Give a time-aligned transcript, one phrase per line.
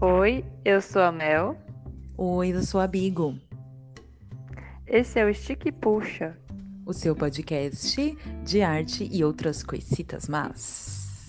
[0.00, 1.58] Oi, eu sou a Mel.
[2.16, 3.36] Oi, eu sou a Bigo.
[4.86, 6.38] Esse é o Stick e Puxa,
[6.86, 11.26] o seu podcast de arte e outras coisitas más.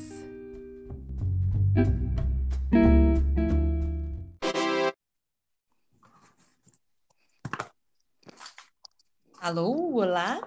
[9.41, 10.39] Alô, olá?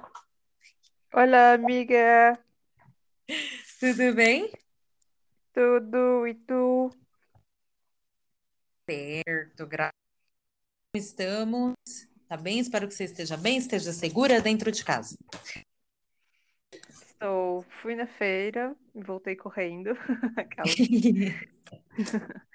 [1.13, 2.39] Olá, amiga.
[3.81, 4.53] Tudo bem?
[5.53, 7.02] Tudo, e tu?
[8.89, 9.93] Certo, graças.
[10.95, 11.75] Estamos.
[12.29, 12.59] Tá bem?
[12.59, 15.17] Espero que você esteja bem, esteja segura dentro de casa.
[16.91, 17.63] Estou.
[17.81, 19.91] Fui na feira e voltei correndo.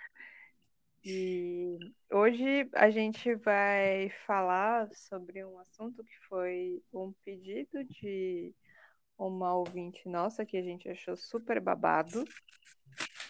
[1.05, 1.77] e
[2.11, 8.53] hoje a gente vai falar sobre um assunto que foi um pedido de
[9.17, 12.23] uma ouvinte nossa que a gente achou super babado.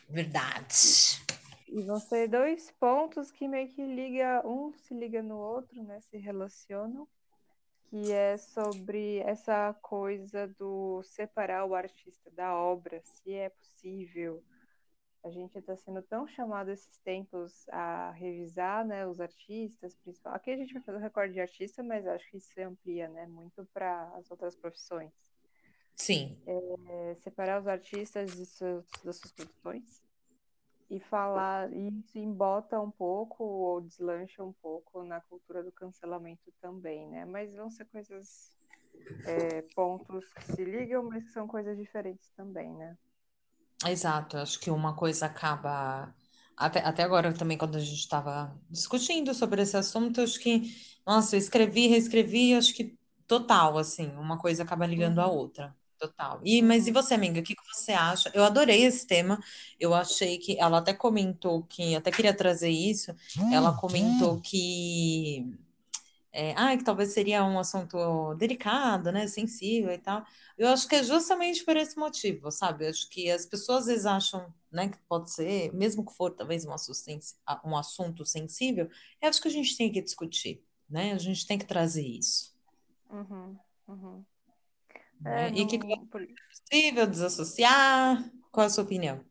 [0.10, 1.17] Verdade.
[1.70, 6.00] E vão ser dois pontos que meio que liga, um se liga no outro, né?
[6.00, 7.08] Se relacionam,
[7.90, 14.44] que é sobre essa coisa do separar o artista da obra, se é possível.
[15.24, 20.34] A gente está sendo tão chamado esses tempos a revisar, né, os artistas, principal.
[20.34, 23.10] Aqui a gente vai fazer o recorde de artista, mas acho que isso se amplia,
[23.10, 25.12] né, muito para as outras profissões.
[25.96, 26.38] Sim.
[26.46, 30.07] É, separar os artistas de seus, das suas produções
[30.90, 37.08] e falar isso embota um pouco ou deslancha um pouco na cultura do cancelamento também,
[37.10, 37.26] né?
[37.26, 38.52] Mas vão ser coisas,
[39.26, 42.98] é, pontos que se ligam, mas que são coisas diferentes também, né?
[43.86, 46.14] Exato, acho que uma coisa acaba.
[46.56, 50.62] Até, até agora também, quando a gente estava discutindo sobre esse assunto, acho que,
[51.06, 55.34] nossa, eu escrevi, reescrevi, acho que total, assim, uma coisa acaba ligando a uhum.
[55.34, 55.76] outra.
[56.00, 56.40] Total.
[56.44, 58.30] E, mas e você, amiga, o que, que você acha?
[58.34, 59.40] Eu adorei esse tema.
[59.80, 63.16] Eu achei que ela até comentou que até queria trazer isso.
[63.52, 65.58] Ela comentou que
[66.32, 70.24] é, ah, que talvez seria um assunto delicado, né, sensível e tal.
[70.56, 72.86] Eu acho que é justamente por esse motivo, sabe?
[72.86, 76.30] Eu acho que as pessoas às vezes acham, né, que pode ser, mesmo que for
[76.30, 77.02] talvez um assunto,
[77.66, 78.88] um assunto sensível,
[79.20, 81.14] eu acho que a gente tem que discutir, né?
[81.14, 82.56] A gente tem que trazer isso.
[83.10, 83.58] Uhum,
[83.88, 84.24] uhum.
[85.22, 85.48] Né?
[85.48, 85.98] É, e que é
[86.50, 88.24] possível desassociar?
[88.52, 89.24] Qual a sua opinião?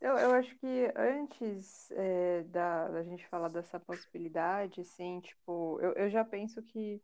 [0.00, 5.92] Eu, eu acho que antes é, da, da gente falar dessa possibilidade, assim, tipo, eu,
[5.92, 7.00] eu já penso que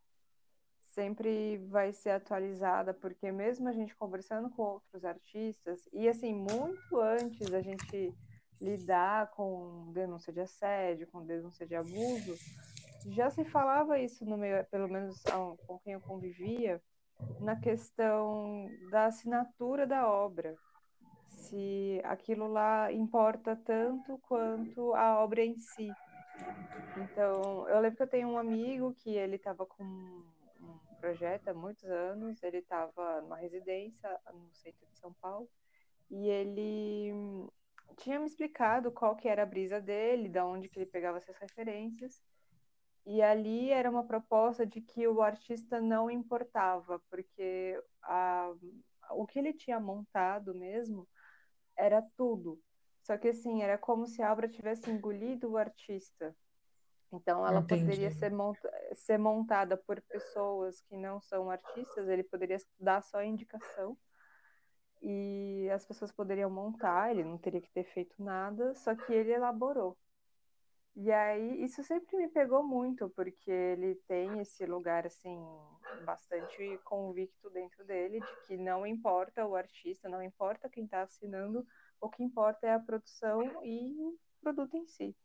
[0.90, 7.00] sempre vai ser atualizada, porque mesmo a gente conversando com outros artistas, e assim, muito
[7.00, 8.12] antes da gente
[8.60, 12.36] lidar com denúncia de assédio, com denúncia de abuso,
[13.06, 15.22] já se falava isso no meio, pelo menos
[15.66, 16.82] com quem eu convivia,
[17.40, 20.56] na questão da assinatura da obra,
[21.28, 25.90] se aquilo lá importa tanto quanto a obra em si.
[26.96, 31.54] Então, eu lembro que eu tenho um amigo que ele estava com um projeto há
[31.54, 35.48] muitos anos, ele estava numa residência no centro de São Paulo,
[36.10, 37.12] e ele
[37.96, 41.36] tinha me explicado qual que era a brisa dele, da onde que ele pegava essas
[41.36, 42.22] referências,
[43.06, 48.52] e ali era uma proposta de que o artista não importava, porque a,
[49.12, 51.08] o que ele tinha montado mesmo
[51.76, 52.60] era tudo.
[53.02, 56.36] Só que assim, era como se a obra tivesse engolido o artista.
[57.12, 57.82] Então ela Entendi.
[57.82, 63.22] poderia ser, monta ser montada por pessoas que não são artistas, ele poderia dar só
[63.22, 63.96] indicação
[65.02, 69.32] e as pessoas poderiam montar, ele não teria que ter feito nada, só que ele
[69.32, 69.96] elaborou.
[70.96, 75.38] E aí, isso sempre me pegou muito, porque ele tem esse lugar, assim,
[76.04, 81.64] bastante convicto dentro dele de que não importa o artista, não importa quem está assinando,
[82.00, 85.16] o que importa é a produção e o produto em si.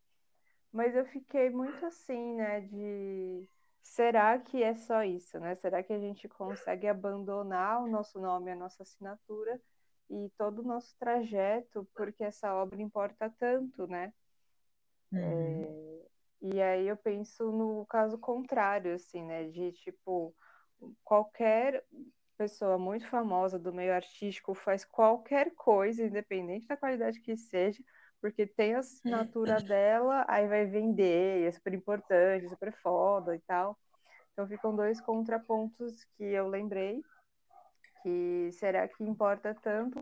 [0.71, 3.49] Mas eu fiquei muito assim, né, de
[3.81, 5.55] será que é só isso, né?
[5.55, 9.61] Será que a gente consegue abandonar o nosso nome, a nossa assinatura
[10.09, 14.13] e todo o nosso trajeto, porque essa obra importa tanto, né?
[15.11, 15.63] Uhum.
[15.63, 16.05] É,
[16.41, 19.45] e aí eu penso no caso contrário, assim, né?
[19.49, 20.35] De tipo,
[21.03, 21.83] qualquer
[22.37, 27.81] pessoa muito famosa do meio artístico faz qualquer coisa, independente da qualidade que seja,
[28.21, 33.77] porque tem a assinatura dela, aí vai vender, é super importante, super foda e tal.
[34.33, 37.01] Então ficam dois contrapontos que eu lembrei,
[38.03, 40.01] que será que importa tanto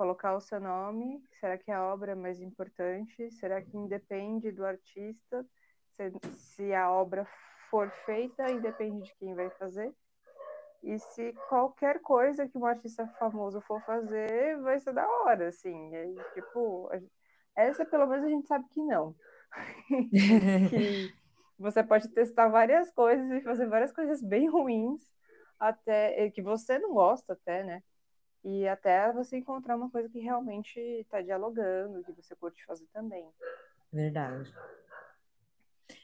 [0.00, 1.22] colocar o seu nome?
[1.38, 3.30] Será que a obra é mais importante?
[3.32, 5.46] Será que independe do artista?
[5.90, 7.28] Se, se a obra
[7.70, 9.92] for feita, independe de quem vai fazer?
[10.82, 15.94] E se qualquer coisa que um artista famoso for fazer, vai ser da hora, assim.
[15.94, 16.90] É, tipo,
[17.54, 19.14] essa pelo menos a gente sabe que não.
[20.70, 21.12] que
[21.58, 25.02] você pode testar várias coisas e fazer várias coisas bem ruins,
[25.58, 27.82] até que você não gosta até, né?
[28.42, 33.28] E até você encontrar uma coisa que realmente está dialogando, que você curte fazer também.
[33.92, 34.52] Verdade.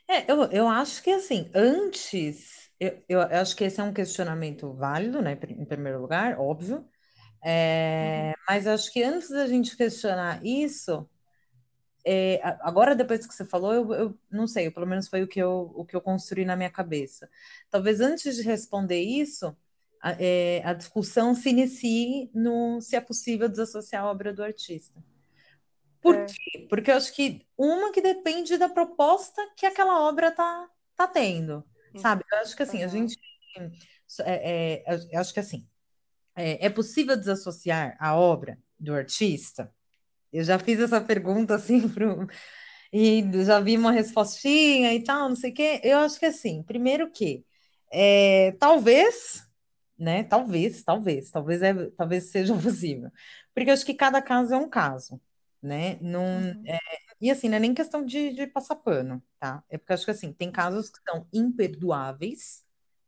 [0.08, 4.72] É, eu, eu acho que assim, antes, eu, eu acho que esse é um questionamento
[4.74, 5.32] válido, né?
[5.48, 6.86] Em primeiro lugar, óbvio.
[7.42, 8.42] É, uhum.
[8.48, 11.08] Mas acho que antes da gente questionar isso,
[12.04, 15.40] é, agora depois que você falou, eu, eu, não sei, pelo menos foi o que
[15.40, 17.28] eu, o que eu construí na minha cabeça.
[17.68, 19.56] Talvez antes de responder isso,
[20.06, 25.02] a, é, a discussão se inicie no se é possível desassociar a obra do artista.
[26.00, 26.26] Por é.
[26.26, 26.66] quê?
[26.70, 31.64] Porque eu acho que uma que depende da proposta que aquela obra tá, tá tendo,
[31.92, 31.98] hum.
[31.98, 32.22] sabe?
[32.30, 32.84] Eu acho que assim, uhum.
[32.84, 33.18] a gente.
[34.20, 35.66] É, é, eu acho que assim,
[36.36, 39.74] é, é possível desassociar a obra do artista?
[40.32, 42.28] Eu já fiz essa pergunta assim pro,
[42.92, 45.80] e já vi uma respostinha e tal, não sei o quê.
[45.82, 47.44] Eu acho que assim, primeiro que
[47.92, 49.45] é, talvez,
[49.98, 50.24] né?
[50.24, 53.10] Talvez, talvez, talvez é, talvez seja possível,
[53.54, 55.20] porque eu acho que cada caso é um caso,
[55.62, 55.98] né?
[56.00, 56.62] Não, uhum.
[56.66, 56.78] é,
[57.20, 59.62] e assim, não é nem questão de, de passar pano, tá?
[59.68, 62.64] É porque eu acho que assim, tem casos que são imperdoáveis,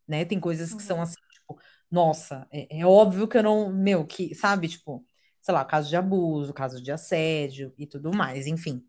[0.07, 0.25] né?
[0.25, 0.81] Tem coisas que uhum.
[0.81, 5.05] são assim, tipo, nossa, é, é óbvio que eu não, meu, que, sabe, tipo
[5.49, 8.85] sei lá, caso de abuso, caso de assédio e tudo mais, enfim.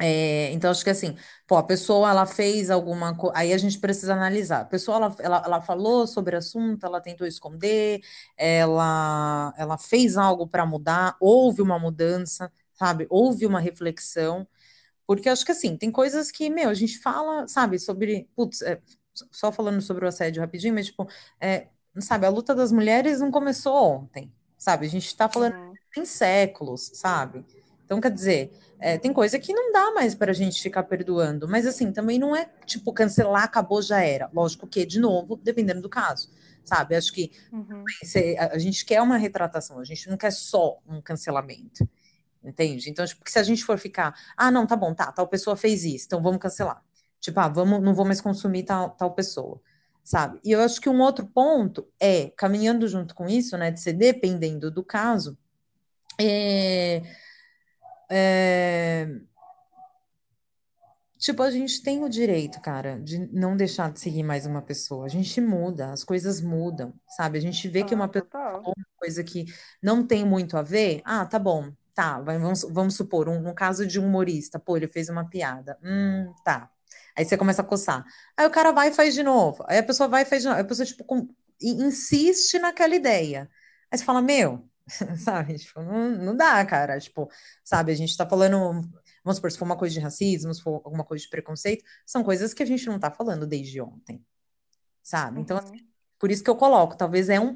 [0.00, 3.78] É, então, acho que assim, pô, a pessoa ela fez alguma coisa, aí a gente
[3.78, 4.62] precisa analisar.
[4.62, 8.00] A pessoa ela, ela, ela falou sobre o assunto, ela tentou esconder,
[8.36, 13.06] ela, ela fez algo para mudar, houve uma mudança, sabe?
[13.08, 14.46] Houve uma reflexão,
[15.06, 18.80] porque acho que assim, tem coisas que, meu, a gente fala, sabe, sobre, putz, é,
[19.30, 21.08] só falando sobre o assédio rapidinho, mas tipo,
[21.40, 21.68] é,
[22.00, 24.86] sabe, a luta das mulheres não começou ontem, sabe?
[24.86, 25.54] A gente está falando
[25.94, 27.46] tem séculos, sabe?
[27.84, 31.46] Então, quer dizer, é, tem coisa que não dá mais para a gente ficar perdoando,
[31.46, 34.28] mas assim, também não é tipo cancelar, acabou, já era.
[34.32, 36.30] Lógico que, de novo, dependendo do caso,
[36.64, 36.96] sabe?
[36.96, 37.84] Acho que uhum.
[38.38, 41.88] a, gente quer uma retratação, a gente não quer só um cancelamento,
[42.42, 42.88] entende?
[42.88, 45.84] Então, tipo, se a gente for ficar, ah, não, tá bom, tá, tal pessoa fez
[45.84, 46.82] isso, então vamos cancelar.
[47.20, 49.60] Tipo, ah, vamos, não vou mais consumir tal, tal pessoa
[50.04, 50.38] sabe?
[50.44, 53.94] E eu acho que um outro ponto é, caminhando junto com isso, né, de ser
[53.94, 55.38] dependendo do caso,
[56.20, 57.02] é,
[58.10, 59.08] é,
[61.18, 65.06] tipo, a gente tem o direito, cara, de não deixar de seguir mais uma pessoa.
[65.06, 67.38] A gente muda, as coisas mudam, sabe?
[67.38, 69.46] A gente vê que uma pessoa uma coisa que
[69.82, 73.86] não tem muito a ver, ah, tá bom, tá, vamos, vamos supor, um, no caso
[73.86, 76.70] de um humorista, pô, ele fez uma piada, hum, tá.
[77.16, 78.04] Aí você começa a coçar.
[78.36, 79.64] Aí o cara vai e faz de novo.
[79.68, 80.58] Aí a pessoa vai e faz de novo.
[80.58, 81.28] Aí a pessoa, tipo, com,
[81.62, 83.48] insiste naquela ideia.
[83.90, 84.68] Aí você fala, meu,
[85.16, 85.58] sabe?
[85.58, 86.98] Tipo, não, não dá, cara.
[86.98, 87.28] Tipo,
[87.64, 88.82] sabe, a gente tá falando,
[89.24, 92.22] vamos supor, se for uma coisa de racismo, se for alguma coisa de preconceito, são
[92.22, 94.24] coisas que a gente não tá falando desde ontem,
[95.02, 95.40] sabe?
[95.40, 95.86] Então, assim, uhum.
[96.18, 97.52] por isso que eu coloco, talvez é um,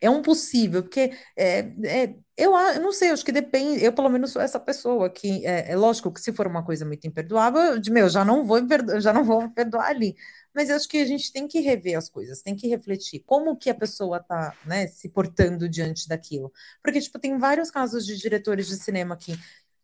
[0.00, 4.08] é um possível, porque é, é, eu, eu não sei, acho que depende, eu pelo
[4.08, 7.60] menos sou essa pessoa que, é, é lógico que se for uma coisa muito imperdoável,
[7.60, 8.58] eu, meu, já não vou,
[9.00, 10.16] já não vou perdoar ali,
[10.54, 13.56] mas eu acho que a gente tem que rever as coisas, tem que refletir como
[13.56, 16.52] que a pessoa está né, se portando diante daquilo.
[16.82, 19.32] Porque, tipo, tem vários casos de diretores de cinema que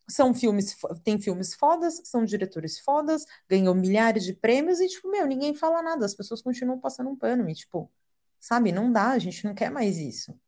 [0.07, 5.27] são filmes, tem filmes fodas, são diretores fodas, ganham milhares de prêmios e, tipo, meu,
[5.27, 7.91] ninguém fala nada, as pessoas continuam passando um pano e, tipo,
[8.39, 10.39] sabe, não dá, a gente não quer mais isso,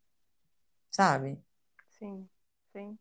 [0.90, 1.38] sabe?
[1.98, 2.28] Sim,
[2.72, 2.98] sim.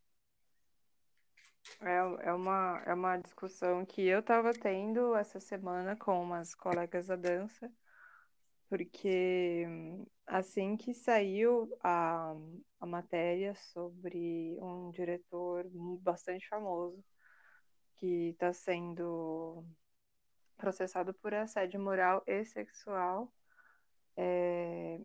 [1.81, 7.07] É, é uma, é uma discussão que eu estava tendo essa semana com umas colegas
[7.07, 7.71] da dança,
[8.69, 9.65] porque
[10.27, 12.35] assim que saiu a,
[12.79, 15.65] a matéria sobre um diretor
[16.01, 17.03] bastante famoso
[17.97, 19.65] que está sendo
[20.57, 23.33] processado por assédio moral e sexual,
[24.15, 24.99] é,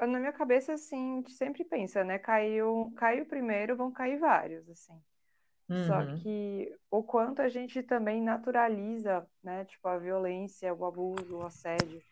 [0.00, 2.18] na minha cabeça, assim, a gente sempre pensa, né?
[2.18, 5.02] Caiu, caiu primeiro, vão cair vários, assim.
[5.72, 6.16] Só Uhum.
[6.22, 12.02] que o quanto a gente também naturaliza, né, tipo, a violência, o abuso, o assédio.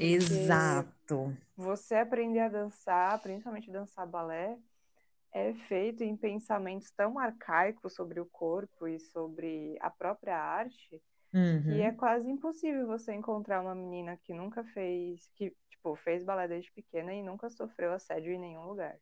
[0.00, 1.36] Exato.
[1.56, 4.58] você aprender a dançar, principalmente dançar balé,
[5.32, 11.02] é feito em pensamentos tão arcaicos sobre o corpo e sobre a própria arte,
[11.66, 11.94] que é Uhum.
[11.94, 17.14] quase impossível você encontrar uma menina que nunca fez, que, tipo, fez balé desde pequena
[17.14, 18.98] e nunca sofreu assédio em nenhum lugar.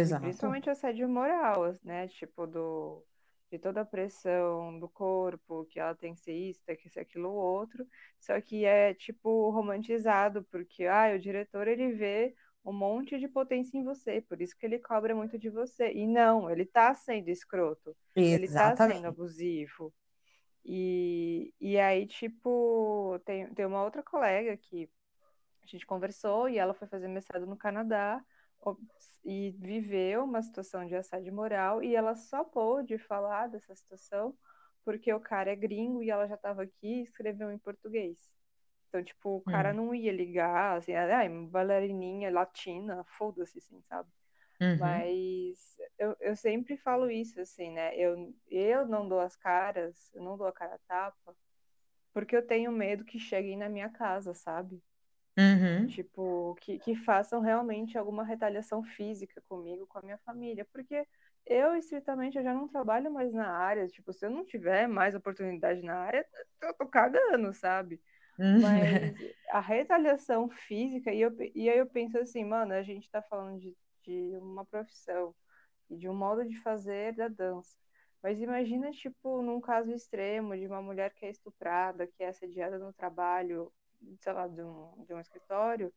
[0.00, 0.22] Exato.
[0.22, 2.06] principalmente assédio moral, né?
[2.08, 3.02] Tipo, do,
[3.50, 7.00] de toda a pressão do corpo, que ela tem que ser isso, tem que ser
[7.00, 7.86] aquilo outro.
[8.20, 12.34] Só que é, tipo, romantizado, porque, ah, o diretor, ele vê
[12.64, 15.92] um monte de potência em você, por isso que ele cobra muito de você.
[15.92, 19.94] E não, ele tá sendo escroto, ele tá sendo abusivo.
[20.64, 24.90] E, e aí, tipo, tem, tem uma outra colega que
[25.62, 28.22] a gente conversou e ela foi fazer mestrado no Canadá
[29.24, 34.36] e viveu uma situação de assédio moral e ela só pôde falar dessa situação
[34.84, 38.16] porque o cara é gringo e ela já estava aqui e escreveu em português.
[38.88, 39.86] Então, tipo, o cara uhum.
[39.86, 44.08] não ia ligar, assim, ai, bailarininha latina, foda-se, assim, sabe?
[44.60, 44.78] Uhum.
[44.78, 47.96] Mas eu, eu sempre falo isso, assim, né?
[47.96, 51.36] Eu, eu não dou as caras, eu não dou a cara a tapa,
[52.14, 54.80] porque eu tenho medo que cheguem na minha casa, sabe?
[55.38, 55.86] Uhum.
[55.86, 60.66] Tipo, que, que façam realmente alguma retaliação física comigo, com a minha família.
[60.72, 61.06] Porque
[61.44, 63.86] eu, estritamente, eu já não trabalho mais na área.
[63.86, 66.26] Tipo, se eu não tiver mais oportunidade na área,
[66.62, 68.00] eu tô cagando, sabe?
[68.38, 68.60] Uhum.
[68.60, 69.14] Mas
[69.50, 73.60] a retaliação física, e, eu, e aí eu penso assim, mano, a gente tá falando
[73.60, 75.34] de, de uma profissão
[75.90, 77.76] e de um modo de fazer da dança.
[78.22, 82.78] Mas imagina, tipo, num caso extremo de uma mulher que é estuprada, que é assediada
[82.78, 83.72] no trabalho,
[84.20, 85.92] sei lá, de um, de um escritório,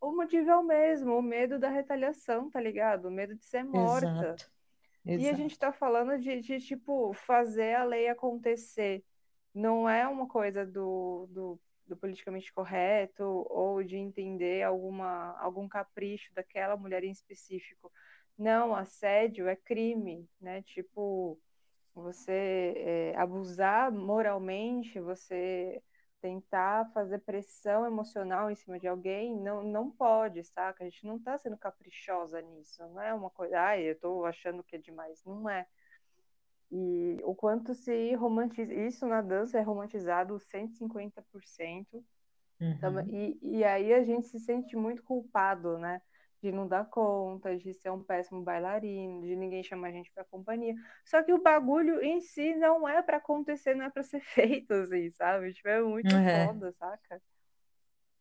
[0.00, 3.06] o motivo é o mesmo, o medo da retaliação, tá ligado?
[3.06, 4.06] O medo de ser morta.
[4.06, 4.54] Exato.
[5.06, 5.22] Exato.
[5.22, 9.04] E a gente tá falando de, de, tipo, fazer a lei acontecer.
[9.54, 16.32] Não é uma coisa do, do do politicamente correto ou de entender alguma, algum capricho
[16.34, 17.92] daquela mulher em específico.
[18.36, 20.62] Não, assédio é crime, né?
[20.62, 21.38] Tipo,
[21.94, 25.80] você é, abusar moralmente, você
[26.24, 30.82] tentar fazer pressão emocional em cima de alguém, não, não pode, saca?
[30.82, 34.64] A gente não tá sendo caprichosa nisso, não é uma coisa, ai, eu tô achando
[34.64, 35.66] que é demais, não é.
[36.72, 38.72] E o quanto se romantiza.
[38.72, 42.02] Isso na dança é romantizado 150%.
[42.58, 43.00] Uhum.
[43.06, 46.00] E, e aí a gente se sente muito culpado, né?
[46.44, 50.24] De não dar conta, de ser um péssimo bailarino, de ninguém chamar a gente para
[50.24, 50.74] companhia.
[51.02, 54.74] Só que o bagulho em si não é para acontecer, não é para ser feito,
[54.74, 55.54] assim, sabe?
[55.54, 56.46] Tipo, é muito é.
[56.46, 57.22] foda, saca?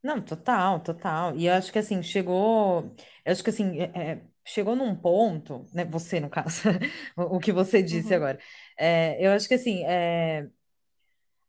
[0.02, 1.36] Não, total, total.
[1.36, 2.96] E eu acho que assim, chegou.
[3.26, 5.84] Eu acho que assim, é, é chegou num ponto, né?
[5.84, 6.62] Você, no caso,
[7.18, 8.16] o, que você disse uhum.
[8.16, 8.40] agora.
[8.80, 10.48] É, eu acho que assim, é,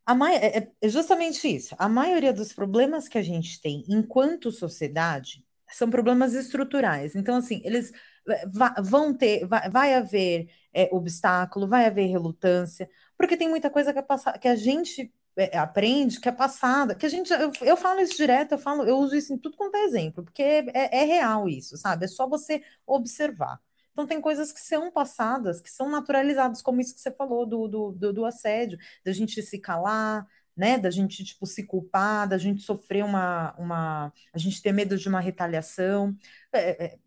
[0.05, 1.73] a é, é, é justamente isso.
[1.79, 7.15] A maioria dos problemas que a gente tem enquanto sociedade são problemas estruturais.
[7.15, 7.91] Então, assim, eles
[8.27, 8.45] é,
[8.81, 13.99] vão ter, vai, vai haver é, obstáculo, vai haver relutância, porque tem muita coisa que,
[13.99, 17.99] é que a gente é, aprende, que é passada, que a gente, eu, eu falo
[17.99, 21.01] isso direto, eu falo, eu uso isso em tudo quanto é exemplo, porque é, é,
[21.01, 22.05] é real isso, sabe?
[22.05, 23.59] É só você observar.
[23.91, 27.67] Então, tem coisas que são passadas, que são naturalizadas, como isso que você falou do,
[27.67, 32.37] do, do, do assédio, da gente se calar, né, da gente, tipo, se culpar, da
[32.37, 36.15] gente sofrer uma, uma, a gente ter medo de uma retaliação.
[36.53, 36.97] É, é,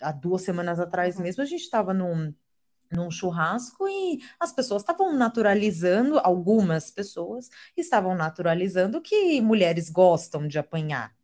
[0.00, 1.22] há duas semanas atrás uhum.
[1.22, 2.32] mesmo, a gente estava num,
[2.90, 10.58] num churrasco e as pessoas estavam naturalizando, algumas pessoas estavam naturalizando que mulheres gostam de
[10.58, 11.14] apanhar.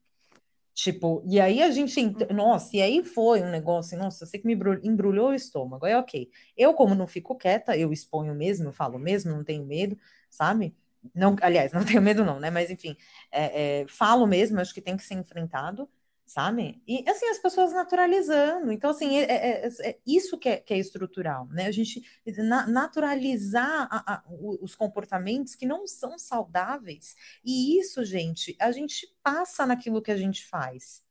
[0.74, 2.16] Tipo, e aí a gente, uhum.
[2.36, 4.54] nossa, e aí foi um negócio, nossa, eu sei que me
[4.84, 6.30] embrulhou o estômago, é ok.
[6.56, 9.98] Eu, como não fico quieta, eu exponho mesmo, eu falo mesmo, não tenho medo,
[10.30, 10.76] sabe?
[11.14, 12.50] Não, aliás, não tenho medo não, né?
[12.50, 12.96] Mas enfim,
[13.30, 15.88] é, é, falo mesmo, acho que tem que ser enfrentado
[16.28, 16.80] sabe?
[16.86, 18.70] E assim, as pessoas naturalizando.
[18.70, 21.66] Então, assim, é, é, é, é isso que é, que é, estrutural, né?
[21.66, 22.02] A gente
[22.36, 27.16] na, naturalizar a, a, os comportamentos que não são saudáveis.
[27.42, 31.02] E isso, gente, a gente passa naquilo que a gente faz.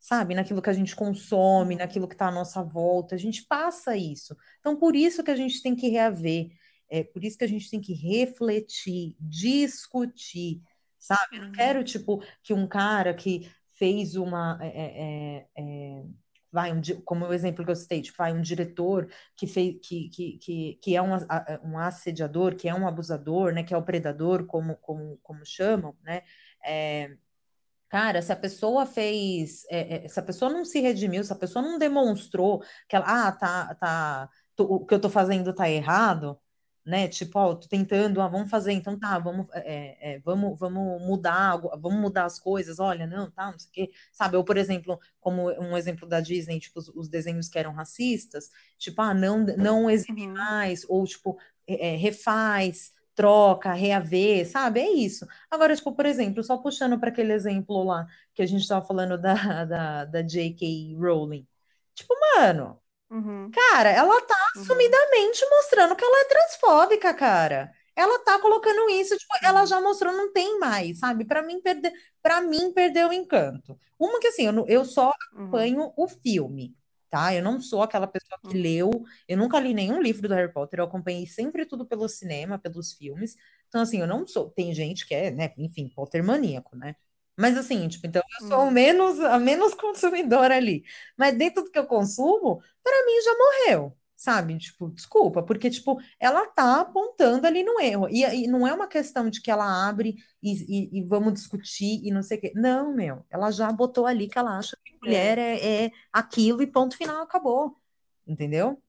[0.00, 3.96] Sabe, naquilo que a gente consome, naquilo que está à nossa volta, a gente passa
[3.96, 4.36] isso.
[4.58, 6.50] Então, por isso que a gente tem que reaver,
[6.92, 10.60] é por isso que a gente tem que refletir, discutir,
[10.98, 11.38] sabe?
[11.38, 14.58] Eu não quero, tipo, que um cara que fez uma.
[14.60, 16.02] É, é, é, é
[16.52, 20.10] vai um, como o exemplo que eu citei, tipo, vai um diretor que, fez, que,
[20.10, 21.12] que, que, que é um,
[21.64, 25.96] um assediador, que é um abusador, né, que é o predador, como, como, como chamam,
[26.02, 26.20] né,
[26.62, 27.16] é,
[27.88, 31.62] cara, se a pessoa fez, é, se a pessoa não se redimiu, se a pessoa
[31.62, 36.38] não demonstrou que ela, ah, tá, tá, o que eu tô fazendo tá errado,
[36.84, 37.08] né?
[37.08, 41.56] Tipo, ó, tô tentando, ah, vamos fazer, então tá, vamos, é, é, vamos, vamos mudar,
[41.78, 44.36] vamos mudar as coisas, olha, não, tá, não sei o quê, sabe?
[44.36, 48.50] Ou, por exemplo, como um exemplo da Disney, tipo, os, os desenhos que eram racistas,
[48.78, 50.34] tipo, ah, não, não exibe uhum.
[50.34, 54.80] mais, ou, tipo, é, refaz, troca, reaver, sabe?
[54.80, 55.26] É isso.
[55.50, 59.18] Agora, tipo, por exemplo, só puxando para aquele exemplo lá que a gente estava falando
[59.18, 59.34] da,
[59.64, 60.96] da, da J.K.
[60.98, 61.46] Rowling.
[61.94, 62.81] Tipo, mano,
[63.12, 63.50] Uhum.
[63.50, 64.62] Cara, ela tá uhum.
[64.62, 67.70] assumidamente mostrando que ela é transfóbica, cara.
[67.94, 71.26] ela tá colocando isso, tipo, ela uhum, já mostrou, não tem mais, sabe?
[71.26, 71.92] Para mim, perde...
[72.22, 73.78] para mim, perdeu o encanto.
[73.98, 76.74] Uma que assim, eu, eu só uhum, acompanho o filme,
[77.10, 77.34] tá?
[77.34, 78.90] Eu não sou aquela pessoa que uhum, leu,
[79.28, 82.94] eu nunca li nenhum livro do Harry Potter, eu acompanhei sempre tudo pelo cinema, pelos
[82.94, 83.36] filmes.
[83.68, 84.50] Então, assim, eu não sou.
[84.50, 86.96] Tem gente que é, né, enfim, Potter maníaco, né?
[87.36, 88.70] Mas assim, tipo, então eu sou o uhum.
[88.70, 90.84] menos, a menos consumidora ali.
[91.16, 94.58] Mas dentro do que eu consumo, para mim já morreu, sabe?
[94.58, 98.08] Tipo, desculpa, porque, tipo, ela tá apontando ali no erro.
[98.10, 100.52] E, e não é uma questão de que ela abre e,
[100.98, 102.52] e- e vamos discutir e não sei o quê.
[102.54, 105.38] Não, meu, ela já botou ali que ela acha que mulher É.
[105.38, 107.76] é, é aquilo e ponto final, acabou.
[108.26, 108.80] Entendeu?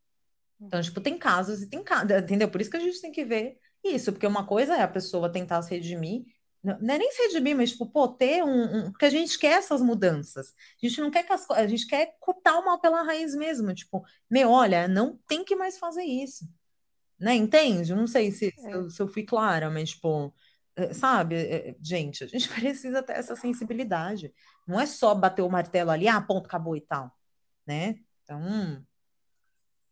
[0.59, 2.49] Então, tipo, tem casos e tem casos, entendeu?
[2.49, 5.31] Por isso que a gente tem que ver isso, porque uma coisa é a pessoa
[5.31, 6.23] tentar se redimir,
[6.63, 9.37] não não é nem se redimir, mas, tipo, pô, ter um, um- Porque a gente
[9.37, 10.53] quer essas mudanças.
[10.81, 11.49] A gente não quer que as...
[11.51, 13.73] A gente quer cortar o mal pela raiz mesmo.
[13.73, 16.47] Tipo, meu, olha, não tem que mais fazer isso,
[17.19, 17.35] né?
[17.35, 17.93] Entende?
[17.95, 18.73] Não sei se, se É.
[18.75, 20.33] eu, se eu fui clara, mas, tipo,
[20.75, 24.33] eh, sabe, eh, gente, a gente precisa ter essa sensibilidade.
[24.67, 27.11] Não é só bater o martelo ali, ah, ponto, acabou e tal,
[27.67, 27.95] né?
[28.23, 28.85] Então.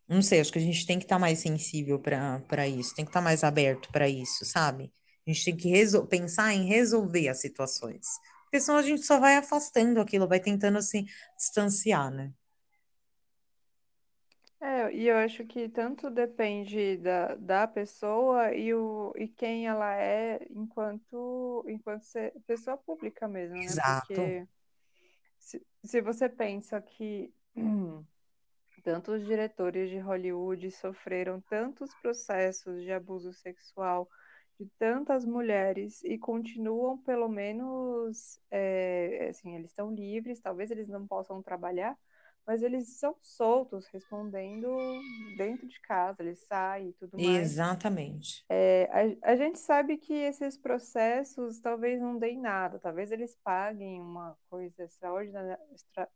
[0.07, 3.05] Não sei, acho que a gente tem que estar mais sensível para para isso, tem
[3.05, 4.91] que estar mais aberto para isso, sabe?
[5.27, 8.07] A gente tem que pensar em resolver as situações.
[8.43, 11.05] Porque senão a gente só vai afastando aquilo, vai tentando se
[11.37, 12.33] distanciar, né?
[14.59, 19.95] É, e eu acho que tanto depende da, da pessoa e, o, e quem ela
[19.95, 23.73] é enquanto, enquanto se- pessoa pública mesmo, né?
[23.73, 24.13] Exato.
[24.13, 24.47] Porque
[25.39, 27.33] se, se você pensa que
[28.83, 34.09] tanto os diretores de Hollywood sofreram tantos processos de abuso sexual
[34.62, 41.08] de tantas mulheres e continuam, pelo menos, é, assim, eles estão livres, talvez eles não
[41.08, 41.98] possam trabalhar,
[42.46, 45.01] mas eles são soltos, respondendo
[45.38, 47.48] dentro de casa, eles saem e tudo mais.
[47.48, 48.46] Exatamente.
[48.50, 48.89] É,
[49.25, 54.38] a, a gente sabe que esses processos talvez não deem nada, talvez eles paguem uma
[54.50, 56.10] coisa extraordinária, extra,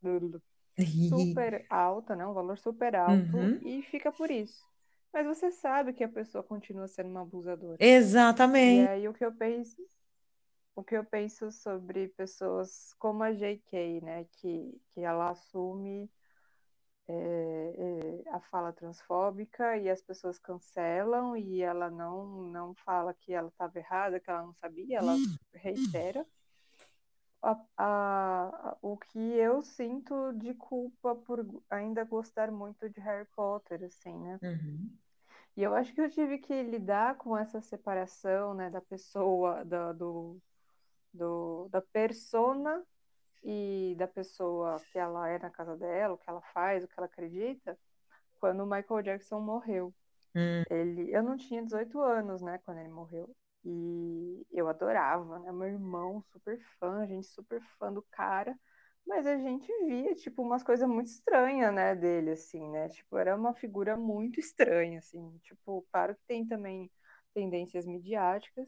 [1.10, 2.26] super alta, né?
[2.26, 3.60] Um valor super alto Uhum.
[3.64, 4.64] e fica por isso.
[5.16, 7.78] Mas você sabe que a pessoa continua sendo uma abusadora.
[7.80, 8.90] E Exatamente.
[8.90, 9.82] aí o que eu penso,
[10.76, 14.26] o que eu penso sobre pessoas como a JK, né?
[14.26, 16.12] Que, que ela assume
[17.08, 17.14] é,
[18.26, 23.48] é, a fala transfóbica e as pessoas cancelam e ela não, não fala que ela
[23.48, 25.16] estava errada, que ela não sabia, ela
[25.54, 26.26] reitera.
[27.42, 33.84] a, a, o que eu sinto de culpa por ainda gostar muito de Harry Potter,
[33.86, 34.40] assim, né?
[34.44, 34.90] Uhum.
[35.56, 39.94] E eu acho que eu tive que lidar com essa separação, né, da pessoa, da,
[39.94, 40.42] do,
[41.14, 42.86] do, da persona
[43.44, 46.96] e da pessoa que ela é na casa dela, o que ela faz, o que
[46.98, 47.80] ela acredita,
[48.40, 49.94] quando o Michael Jackson morreu.
[50.36, 53.36] Hum, Ele, eu não tinha 18 anos, né, quando ele morreu.
[53.64, 55.52] E eu adorava, né?
[55.52, 58.58] Meu irmão, super fã, a gente super fã do cara.
[59.08, 62.90] Mas a gente via, tipo, umas coisas muito estranhas, né, dele, assim, né?
[62.90, 65.38] Tipo, era uma figura muito estranha, assim.
[65.44, 66.92] Tipo, claro que tem também
[67.34, 68.68] tendências midiáticas.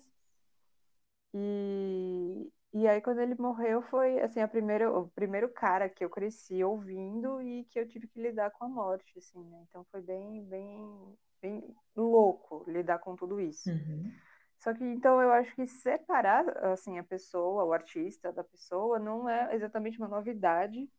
[1.34, 6.10] E, e aí, quando ele morreu, foi, assim, a primeira, o primeiro cara que eu
[6.10, 9.66] cresci ouvindo e que eu tive que lidar com a morte, assim, né?
[9.70, 13.70] Então foi bem, bem, bem louco lidar com tudo isso.
[13.70, 14.12] uhum.
[14.60, 19.30] Só que então eu acho que separar assim a pessoa, o artista da pessoa, não
[19.30, 20.90] é exatamente uma novidade.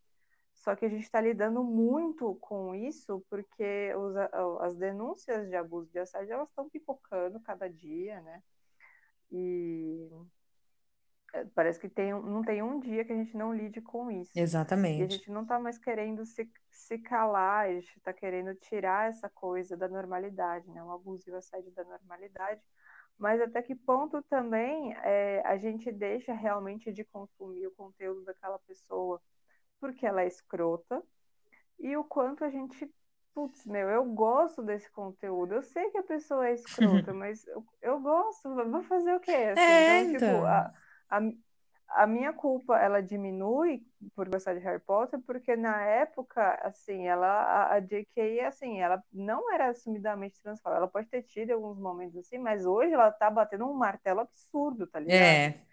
[0.54, 4.16] Só que a gente está lidando muito com isso porque os,
[4.60, 8.42] as denúncias de abuso de assédio elas estão pipocando cada dia, né?
[9.30, 10.10] E
[11.54, 14.32] parece que tem, não tem um dia que a gente não lide com isso.
[14.34, 15.14] E a Exatamente.
[15.14, 19.76] gente não está mais querendo se, se calar, a gente está querendo tirar essa coisa
[19.76, 20.82] da normalidade, né?
[20.82, 22.60] O abuso e o assédio da normalidade
[23.18, 28.58] mas até que ponto também é, a gente deixa realmente de consumir o conteúdo daquela
[28.60, 29.20] pessoa
[29.80, 31.02] porque ela é escrota
[31.78, 32.90] e o quanto a gente,
[33.34, 37.64] putz, meu, eu gosto desse conteúdo, eu sei que a pessoa é escrota, mas eu,
[37.82, 39.72] eu gosto, vou fazer o quê, assim?
[39.72, 40.44] É, Então, tipo, então.
[40.44, 40.72] a,
[41.10, 41.20] a,
[41.90, 43.82] a minha culpa, ela diminui
[44.14, 49.02] por gostar de Harry Potter, porque na época, assim, ela, a, a J.K., assim, ela
[49.12, 50.78] não era assumidamente transfóbica.
[50.78, 54.86] Ela pode ter tido alguns momentos assim, mas hoje ela tá batendo um martelo absurdo,
[54.86, 55.44] tá ligado?
[55.44, 55.66] É,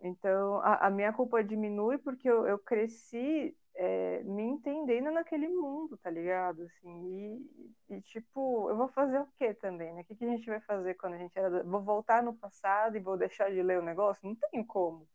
[0.00, 5.96] Então, a, a minha culpa diminui porque eu, eu cresci é, me entendendo naquele mundo,
[5.98, 6.62] tá ligado?
[6.62, 7.40] Assim,
[7.88, 10.02] e, e, tipo, eu vou fazer o quê também, né?
[10.02, 11.62] O que, que a gente vai fazer quando a gente era.
[11.64, 14.26] Vou voltar no passado e vou deixar de ler o negócio?
[14.28, 15.08] Não tem como.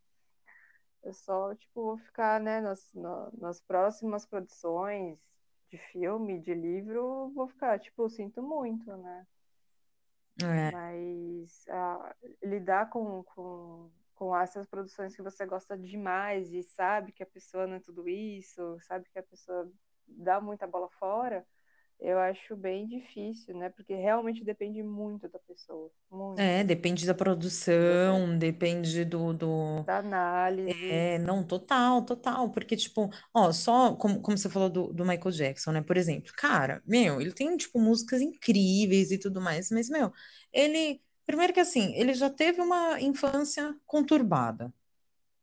[1.04, 5.18] Eu só, tipo, vou ficar, né, nas, na- nas próximas produções
[5.70, 9.26] de filme, de livro, vou ficar, tipo, sinto muito, né?
[10.42, 10.72] É.
[10.72, 17.24] Mas ah, lidar com, com, com essas produções que você gosta demais e sabe que
[17.24, 19.70] a pessoa não é tudo isso, sabe que a pessoa
[20.08, 21.46] dá muita bola fora,
[22.00, 23.70] eu acho bem difícil, né?
[23.70, 25.92] Porque realmente depende muito da pessoa.
[26.10, 26.52] Muito.
[26.52, 29.86] É, depende da produção, depende do, do...
[29.86, 30.92] da análise.
[30.92, 35.32] É, não, total, total, porque, tipo, ó, só como, como você falou do, do Michael
[35.32, 39.90] Jackson, né, por exemplo, cara, meu, ele tem, tipo, músicas incríveis e tudo mais, mas,
[39.90, 40.12] meu,
[40.54, 44.74] ele, primeiro que assim, ele já teve uma infância conturbada,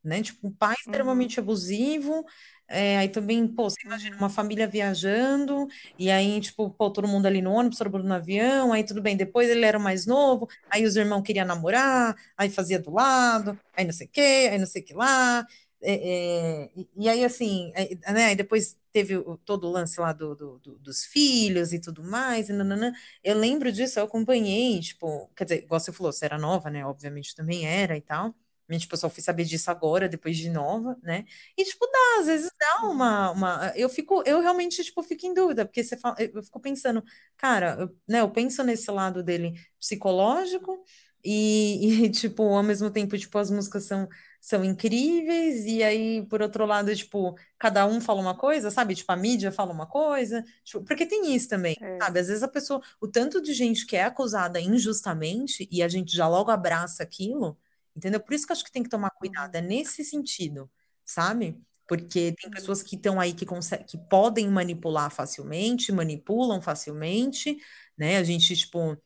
[0.04, 0.22] né?
[0.22, 2.24] Tipo, um pai Uhum, extremamente abusivo,
[2.68, 5.66] é, aí também, pô, você imagina uma família viajando,
[5.98, 9.00] e aí, tipo, pô, todo mundo ali no ônibus, todo mundo no avião, aí tudo
[9.02, 13.59] bem, depois ele era mais novo, aí os irmãos queriam namorar, aí fazia do lado,
[13.74, 15.46] aí não sei o quê, aí não sei o que lá,
[15.83, 20.12] é, é, e, aí, assim, é, né, aí depois teve o- todo o lance lá
[20.12, 22.92] do, do- do- dos filhos e tudo mais, e nananã.
[23.22, 26.85] Eu lembro disso, eu acompanhei, tipo, quer dizer, igual você falou, você era nova, né,
[26.85, 28.35] obviamente também era e tal,
[28.68, 31.24] mas, tipo, eu só fui saber disso agora, depois de nova, né?
[31.57, 33.72] E, tipo, dá, às vezes dá uhum, uma, uma...
[33.76, 37.02] Eu fico, eu realmente, tipo, fico em dúvida, porque você fala, eu fico pensando,
[37.37, 40.85] cara, eu, né, eu penso nesse lado dele psicológico
[41.24, 44.09] e, e, tipo, ao mesmo tempo, tipo, as músicas são,
[44.40, 48.94] são incríveis e aí, por outro lado, tipo, cada um fala uma coisa, sabe?
[48.94, 52.20] Tipo, a mídia fala uma coisa, tipo, porque tem isso também, é, sabe?
[52.20, 56.14] Às vezes a pessoa, o tanto de gente que é acusada injustamente e a gente
[56.14, 57.59] já logo abraça aquilo,
[57.96, 58.20] Entendeu?
[58.20, 60.70] Por isso que eu acho que tem que tomar cuidado, uhum, é nesse sentido,
[61.04, 61.61] sabe?
[61.88, 63.46] Porque tem pessoas uhum, que estão aí que,
[63.88, 67.56] que podem manipular facilmente, manipulam facilmente,
[67.98, 68.18] né?
[68.18, 68.96] A gente, tipo,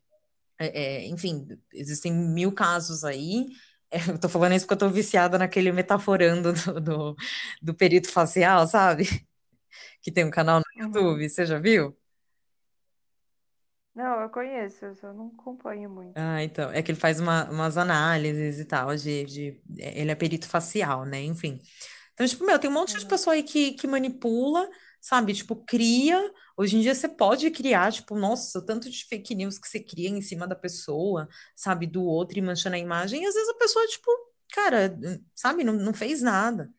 [0.58, 3.46] é- é, enfim, existem mil casos aí.
[3.90, 7.16] É, eu tô falando isso porque eu tô viciada naquele metaforando do, do,
[7.62, 9.04] do perito facial, sabe?
[10.02, 11.20] Que tem um canal no uhum.
[11.20, 11.98] YouTube, você já viu?
[13.94, 16.20] Não, eu conheço, eu só não acompanho muito.
[16.22, 20.14] Ah, então, é que ele faz uma- umas análises e tal, de, de- ele é
[20.14, 21.22] perito facial, né?
[21.22, 21.60] Enfim.
[22.14, 24.68] Então, tipo, meu, tem um monte de Uhum, pessoa aí que, que manipula,
[25.00, 25.34] sabe?
[25.34, 26.32] Tipo, cria.
[26.56, 30.08] Hoje em dia você pode criar, tipo, nossa, tanto de fake news que você cria
[30.10, 31.86] em cima da pessoa, sabe?
[31.86, 33.22] Do outro e manchando a imagem.
[33.24, 34.10] E às vezes a pessoa, tipo,
[34.54, 34.96] cara,
[35.34, 35.64] sabe?
[35.64, 36.70] Não, não fez nada.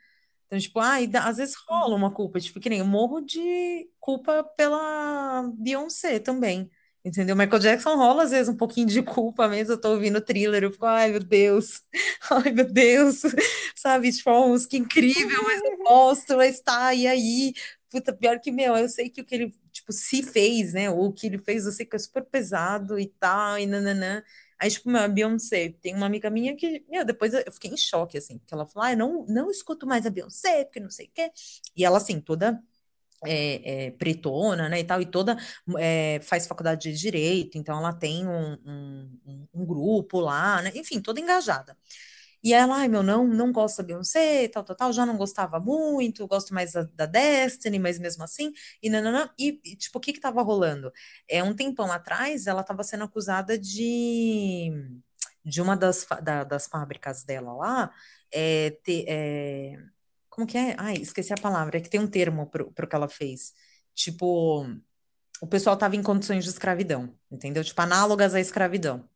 [0.48, 1.98] Então, tipo, ai, dá- às vezes rola uhum.
[1.98, 6.70] uma culpa, tipo, que nem eu morro de culpa pela Beyoncé também.
[7.04, 7.36] Entendeu?
[7.36, 9.74] Michael Jackson rola às vezes um pouquinho de culpa mesmo.
[9.74, 11.82] Eu tô ouvindo thriller, eu fico, ai meu Deus,
[12.30, 13.22] ai meu Deus,
[13.76, 14.12] sabe?
[14.12, 17.54] Tipo, é uma música incrível, mas eu gosto, mas tá, e aí?
[17.90, 20.90] Puta, pior que meu, eu sei que o que ele, tipo, se fez, né?
[20.92, 24.24] O que ele fez, eu sei que é super pesado e tal, e nananã.
[24.60, 27.78] Aí, tipo, meu, a Beyoncé, tem uma amiga minha que, meu, depois eu fiquei em
[27.78, 30.90] choque, assim, porque ela falou, ah, eu não, não escuto mais a Beyoncé, porque não
[30.92, 31.32] sei o quê.
[31.76, 32.62] E ela, assim, toda
[33.26, 35.38] é, é, pretona, né, e tal, e toda
[35.80, 41.02] é, faz faculdade de Direito, então ela tem um, um, um- grupo lá, né, enfim,
[41.02, 41.78] toda engajada.
[42.44, 45.60] E ela, ai, meu, não, não gosto da Beyoncé, tal, tal, tal, já não gostava
[45.60, 50.02] muito, gosto mais da, da Destiny, mas mesmo assim, e nananã, e, e, tipo, o
[50.02, 50.92] que que tava rolando?
[51.28, 54.72] É, um tempão atrás, ela tava sendo acusada de,
[55.46, 57.92] de uma das, da- das fábricas dela lá,
[58.32, 59.78] é, ter, é,
[60.32, 60.76] como que é?
[60.80, 63.54] Ai, esqueci a palavra, é que tem um termo pro, pro que ela fez.
[63.94, 64.66] Tipo,
[65.42, 67.64] o pessoal tava em condições de escravidão, entendeu?
[67.64, 69.08] Tipo, análogas à escravidão.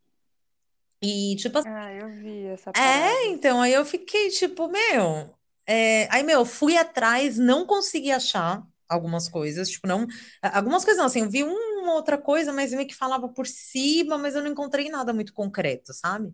[1.02, 3.26] E, tipo Ah, eu vi essa é, parada.
[3.28, 5.34] então, aí eu fiquei tipo, meu.
[5.66, 10.08] é, aí, meu, fui atrás, não consegui achar algumas coisas, tipo, não.
[10.42, 14.18] Algumas coisas não, assim, eu vi uma outra coisa, mas meio que falava por cima,
[14.18, 16.34] mas eu não encontrei nada muito concreto, sabe?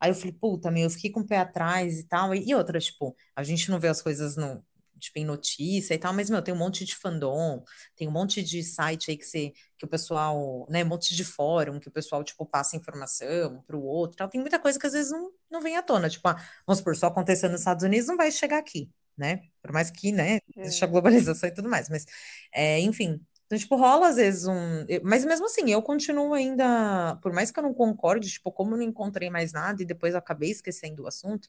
[0.00, 2.34] Aí eu falei, puta, meu, eu fiquei com o pé atrás e tal.
[2.34, 4.64] E, e outra, tipo, a gente não vê as coisas no,
[4.98, 7.62] tipo, em notícia e tal, mas, meu, tem um monte de fandom,
[7.96, 11.24] tem um monte de site aí que, você, que o pessoal, né, um monte de
[11.24, 14.28] fórum que o pessoal, tipo, passa informação pro outro e tal.
[14.28, 16.08] Tem muita coisa que às vezes não, não vem à tona.
[16.08, 16.36] Tipo, ah,
[16.66, 19.42] vamos supor, só acontecendo nos Estados Unidos não vai chegar aqui, né?
[19.62, 20.90] Por mais que, né, existe a É.
[20.90, 21.88] globalização e tudo mais.
[21.88, 22.04] Mas,
[22.52, 23.20] é, enfim.
[23.50, 24.86] Então, tipo, rola às vezes um.
[25.02, 27.16] Mas mesmo assim, eu continuo ainda.
[27.22, 30.14] Por mais que eu não concorde, tipo, como eu não encontrei mais nada e depois
[30.14, 31.48] acabei esquecendo o assunto,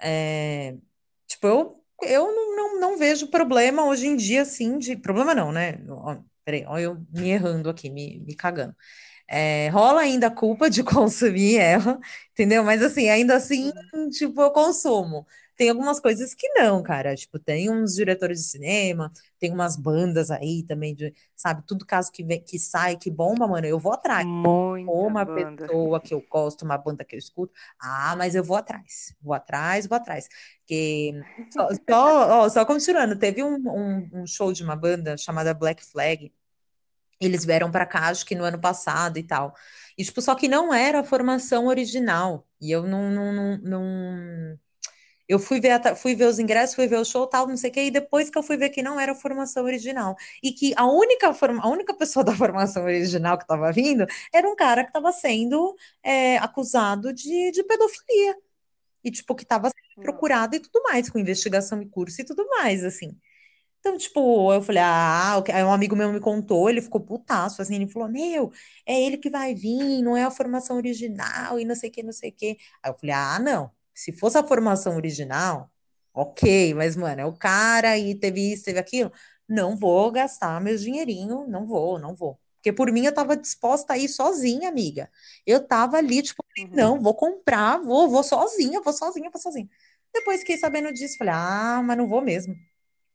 [0.00, 0.76] é,
[1.26, 4.96] tipo, eu, eu não, não, não vejo problema hoje em dia, assim, de.
[4.96, 5.78] Problema não, né?
[5.88, 8.74] Ó, Peraí, ó, eu me errando aqui, me, me cagando.
[9.28, 11.98] É, rola ainda a culpa de consumir ela,
[12.32, 12.64] entendeu?
[12.64, 13.72] Mas assim, ainda assim,
[14.10, 15.26] tipo, eu consumo.
[15.56, 17.14] Tem algumas coisas que não, cara.
[17.16, 21.62] Tipo, tem uns diretores de cinema, tem umas bandas aí também, de, sabe?
[21.66, 24.26] Tudo caso que, vem, que sai, que bomba, mano, eu vou atrás.
[24.84, 25.68] Ou Muita uma banda.
[25.68, 29.32] pessoa que eu gosto, uma banda que eu escuto, ah, mas eu vou atrás, vou
[29.34, 30.28] atrás, vou atrás.
[30.60, 31.12] Porque
[31.50, 35.84] só, só, ó, só continuando, teve um, um, um show de uma banda chamada Black
[35.84, 36.32] Flag
[37.20, 39.54] Eles vieram para cá, acho que no ano passado e tal.
[39.96, 42.46] E, tipo, só que não era a formação original.
[42.60, 44.58] E eu não, não, não, não...
[45.28, 47.70] Eu fui ver, a, fui ver os ingressos, fui ver o show, tal, não sei
[47.70, 50.16] o quê, e depois que eu fui ver que não era a formação original.
[50.42, 54.48] E que a única, forma, a única pessoa da formação original que estava vindo era
[54.48, 58.36] um cara que estava sendo é, acusado de, de pedofilia.
[59.04, 62.46] E, tipo, que estava sendo procurado e tudo mais, com investigação e curso e tudo
[62.48, 63.16] mais, assim.
[63.80, 65.52] Então, tipo, eu falei, ah, ok.
[65.52, 68.52] aí um amigo meu me contou, ele ficou putaço, assim, ele falou, meu,
[68.86, 72.02] é ele que vai vir, não é a formação original, e não sei o que,
[72.02, 72.58] não sei o que.
[72.82, 75.70] Aí eu falei, ah, não, se fosse a formação original,
[76.14, 79.12] ok, mas, mano, é o cara e teve isso, teve aquilo,
[79.48, 82.38] não vou gastar meu dinheirinho, não vou, não vou.
[82.56, 85.10] Porque por mim eu tava disposta a ir sozinha, amiga.
[85.44, 86.68] Eu tava ali, tipo, uhum.
[86.72, 89.68] não, vou comprar, vou, vou sozinha, vou sozinha, vou sozinha.
[90.14, 92.54] Depois fiquei sabendo disso, falei, ah, mas não vou mesmo.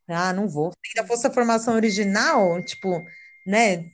[0.08, 0.72] Ah, não vou.
[0.72, 3.04] Se ainda fosse a formação original, tipo,
[3.46, 3.90] né?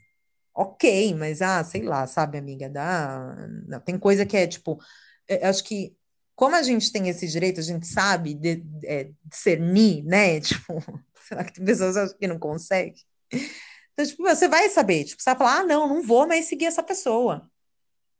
[0.53, 3.35] Ok, mas ah, sei lá, sabe, amiga, dá.
[3.67, 4.79] Não, tem coisa que é tipo,
[5.27, 5.95] é, acho que
[6.35, 10.39] como a gente tem esse direito, a gente sabe de, é, discernir, né?
[10.41, 10.83] Tipo,
[11.27, 12.95] será que tem pessoas que não conseguem?
[13.93, 16.65] Então, tipo, você vai saber, tipo, você vai falar, ah, não, não vou mais seguir
[16.65, 17.49] essa pessoa.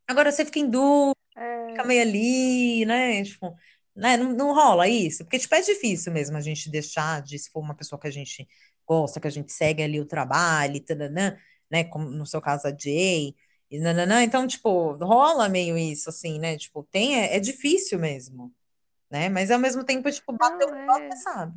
[0.07, 1.67] Agora você fica em dúvida, é...
[1.69, 3.23] fica meio ali, né?
[3.23, 3.55] Tipo,
[3.95, 4.17] né?
[4.17, 7.59] Não, não rola isso, porque tipo, é difícil mesmo a gente deixar de, se for
[7.61, 8.47] uma pessoa que a gente
[8.85, 11.37] gosta, que a gente segue ali o trabalho, tadanã,
[11.69, 11.83] né?
[11.83, 13.35] Como no seu caso a Jay,
[13.75, 16.57] e nananã, então, tipo, rola meio isso, assim, né?
[16.57, 18.53] Tipo, tem, é, é difícil mesmo,
[19.09, 19.29] né?
[19.29, 21.11] Mas ao mesmo tempo, tipo, bateu não, é...
[21.17, 21.53] sabe?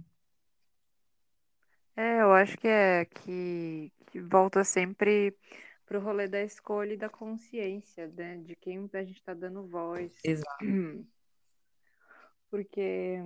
[1.97, 5.37] É, eu acho que é que, que volta sempre
[5.85, 8.37] pro rolê da escolha e da consciência, né?
[8.39, 10.13] De quem a gente tá dando voz.
[10.23, 10.65] Exato.
[12.51, 13.19] Porque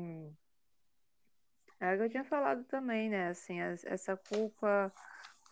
[1.81, 3.28] é o que eu tinha falado também, né?
[3.28, 4.92] Assim, essa culpa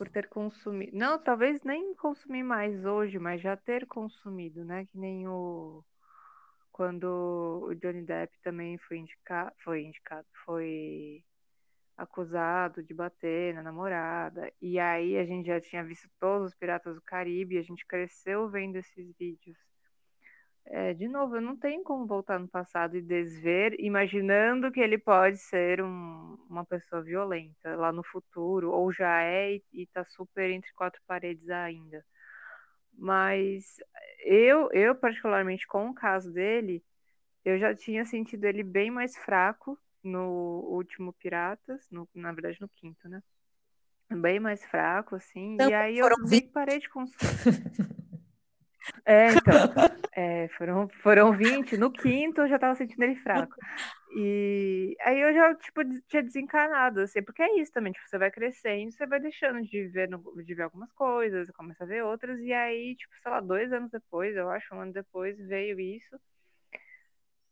[0.01, 0.97] por ter consumido.
[0.97, 4.87] Não, talvez nem consumir mais hoje, mas já ter consumido, né?
[4.87, 5.85] Que nem o.
[6.73, 11.23] Quando o Johnny Depp também foi indicado, foi indicado, foi
[11.99, 14.51] acusado de bater na namorada.
[14.63, 18.49] E aí a gente já tinha visto todos os Piratas do Caribe, a gente cresceu
[18.49, 19.59] vendo esses vídeos.
[20.67, 24.99] É, de novo, eu não tenho como voltar no passado e desver, imaginando que ele
[24.99, 30.51] pode ser um, uma pessoa violenta lá no futuro, ou já é e, está super
[30.51, 32.05] entre quatro paredes ainda.
[32.93, 33.77] Mas
[34.25, 36.85] eu, eu, particularmente com o caso dele,
[37.45, 42.69] eu já tinha sentido ele bem mais fraco no último Piratas, no, na verdade no
[42.69, 43.23] quinto, né?
[44.11, 45.55] Bem mais fraco, assim.
[45.55, 46.43] Então, e aí eu vi...
[46.43, 47.21] parei de consumir.
[49.05, 49.55] É, então,
[50.13, 53.55] é, foram, foram 20, no quinto eu já tava sentindo ele fraco.
[54.13, 58.31] E aí eu já, tipo, tinha desencanado, assim, porque é isso também, tipo, você vai
[58.31, 60.09] crescendo, você vai deixando de ver,
[60.45, 63.91] de ver algumas coisas, começa a ver outras, e aí, tipo, sei lá, dois anos
[63.91, 66.19] depois, eu acho, um ano depois, veio isso.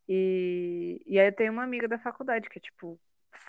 [0.07, 2.99] E, e aí eu tenho uma amiga da faculdade que é, tipo,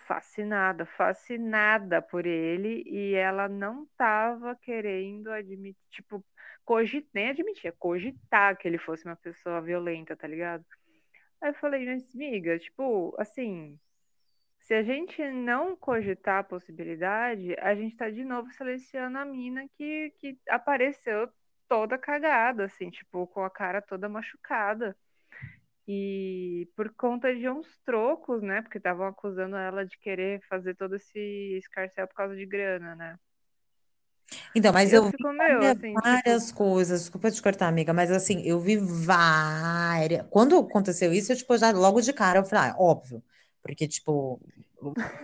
[0.07, 6.23] fascinada, fascinada por ele, e ela não tava querendo admitir, tipo,
[6.65, 10.65] cogit, nem admitia, cogitar que ele fosse uma pessoa violenta, tá ligado?
[11.41, 13.79] Aí eu falei, mas amiga, tipo, assim,
[14.59, 19.67] se a gente não cogitar a possibilidade, a gente tá de novo selecionando a mina
[19.75, 21.29] que, que apareceu
[21.67, 24.95] toda cagada, assim, tipo, com a cara toda machucada.
[25.87, 28.61] E por conta de uns trocos, né?
[28.61, 33.17] Porque estavam acusando ela de querer fazer todo esse escarcel por causa de grana, né?
[34.55, 36.57] Então, mas eu, eu vi várias, assim, várias tipo...
[36.57, 40.25] coisas, desculpa te cortar, amiga, mas assim, eu vi várias.
[40.29, 43.23] Quando aconteceu isso, eu, tipo, já logo de cara, eu falei, ah, óbvio.
[43.61, 44.39] Porque, tipo,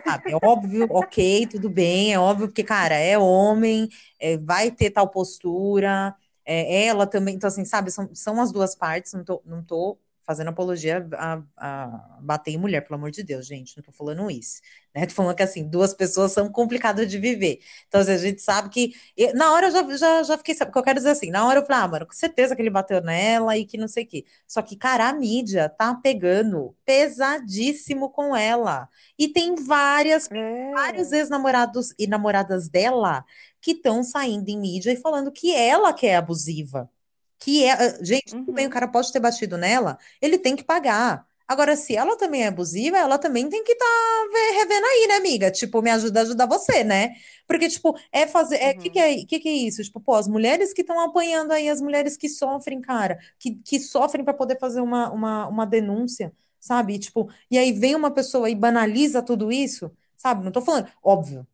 [0.06, 3.90] sabe, é óbvio, ok, tudo bem, é óbvio, porque, cara, é homem,
[4.20, 6.16] é, vai ter tal postura,
[6.46, 9.98] é, ela também, então, assim, sabe, são, são as duas partes, não tô, não tô
[10.28, 14.30] fazendo apologia a, a, bater em mulher, pelo amor de Deus, gente, não tô falando
[14.30, 14.60] isso,
[14.94, 15.06] né?
[15.06, 17.62] Tô falando que, assim, duas pessoas são complicadas de viver.
[17.88, 18.94] Então, assim, a gente sabe que...
[19.34, 20.54] na hora eu já, já, já fiquei...
[20.54, 22.62] O que eu quero dizer assim, na hora eu falei, ah, mano, com certeza que
[22.62, 24.26] ele bateu nela e que não sei o quê.
[24.46, 28.90] Só que, cara, a mídia tá pegando pesadíssimo com ela.
[29.18, 30.72] E tem várias, é.
[30.74, 33.24] vários ex-namorados e namoradas dela
[33.62, 36.90] que estão saindo em mídia e falando que ela que é abusiva
[37.40, 38.54] que é, ah, gente, uhum.
[38.54, 41.26] bem, o cara pode ter batido nela, ele tem que pagar.
[41.48, 45.16] Agora, se ela também é abusiva, ela também tem que estar tá revendo aí, né,
[45.16, 45.50] amiga?
[45.50, 47.16] Tipo, me ajuda a ajudar você, né?
[47.48, 48.58] Porque, tipo, é fazer.
[48.58, 48.80] É, uhum.
[48.80, 49.82] que, que, é, que, que é isso?
[49.82, 53.80] Tipo, pô, as mulheres que estão apanhando aí, as mulheres que sofrem, cara, que, que
[53.80, 57.00] sofrem para poder fazer uma, uma, uma denúncia, sabe?
[57.00, 60.44] tipo, e aí vem uma pessoa e banaliza tudo isso, sabe?
[60.44, 61.48] Não tô falando, óbvio,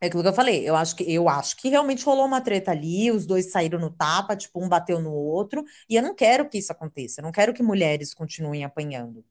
[0.00, 2.70] É aquilo que eu falei, eu acho que eu acho que realmente rolou uma treta
[2.70, 6.48] ali, os dois saíram no tapa, tipo, um bateu no outro, e eu não quero
[6.48, 9.24] que isso aconteça, eu não quero que mulheres continuem apanhando.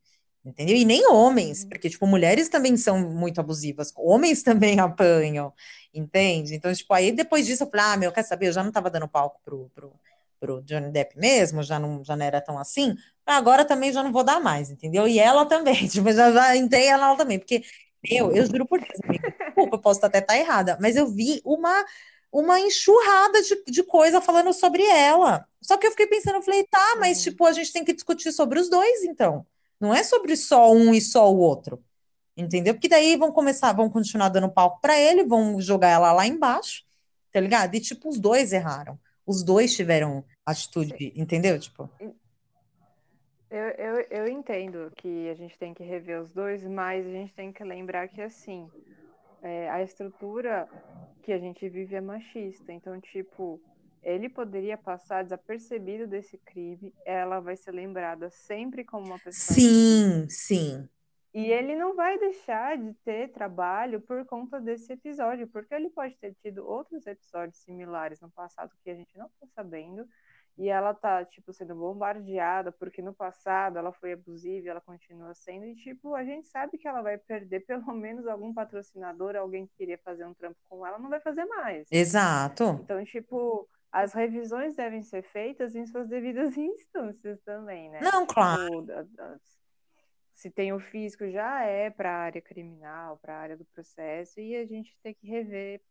[0.45, 0.75] Entendeu?
[0.75, 1.69] E nem homens, Uhum.
[1.69, 5.53] porque, tipo, mulheres também são muito abusivas, homens também apanham,
[5.93, 6.55] entende?
[6.55, 8.47] Então, tipo, aí depois disso eu falei, ah, meu, quer saber?
[8.47, 9.93] Eu já não tava dando palco pro, pro,
[10.39, 14.11] pro Johnny Depp mesmo, já não, já não era tão assim, agora também já não
[14.13, 15.07] vou dar mais, entendeu?
[15.07, 17.61] E ela também, tipo, já, já entrei ela também, porque,
[18.03, 21.41] meu, eu juro por Deus, amiga, desculpa, eu posso até estar errada, mas eu vi
[21.43, 21.85] uma,
[22.31, 25.45] uma enxurrada de, de coisa falando sobre ela.
[25.61, 27.23] Só que eu fiquei pensando, eu falei, tá, mas, Uhum.
[27.31, 29.45] tipo, a gente tem que discutir sobre os dois, então.
[29.79, 31.81] Não é sobre só um e só o outro,
[32.35, 32.73] entendeu?
[32.73, 36.83] Porque daí vão começar, vão continuar dando palco para ele, vão jogar ela lá embaixo,
[37.31, 37.75] tá ligado?
[37.75, 38.99] E tipo, os dois erraram.
[39.25, 41.59] Os dois tiveram atitude, entendeu?
[41.59, 41.89] Tipo,
[43.49, 47.33] Eu, eu, eu entendo que a gente tem que rever os dois, mas a gente
[47.33, 48.71] tem que lembrar que, assim,
[49.41, 50.69] é, a estrutura
[51.23, 52.71] que a gente vive é machista.
[52.71, 53.61] Então, tipo,
[54.03, 60.27] ele poderia passar desapercebido desse crime, ela vai ser lembrada sempre como uma pessoa sim,
[60.29, 60.89] sim,
[61.33, 66.17] E ele não vai deixar de ter trabalho por conta desse episódio, porque ele pode
[66.17, 70.07] ter tido outros episódios similares no passado que a gente não tá sabendo.
[70.59, 75.33] E ela tá, tipo, sendo bombardeada, porque no passado ela foi abusiva e ela continua
[75.33, 75.65] sendo.
[75.65, 79.75] E, tipo, a gente sabe que ela vai perder pelo menos algum patrocinador, alguém que
[79.77, 81.87] queria fazer um trampo com ela, não vai fazer mais.
[81.89, 82.77] exato.
[82.83, 88.01] Então, tipo, as revisões devem ser feitas em suas devidas instâncias também, né?
[88.01, 89.39] Não, claro, Tipo,
[90.33, 94.41] se tem o físico, já é para a área criminal, para a área do processo,
[94.41, 95.81] e a gente tem que rever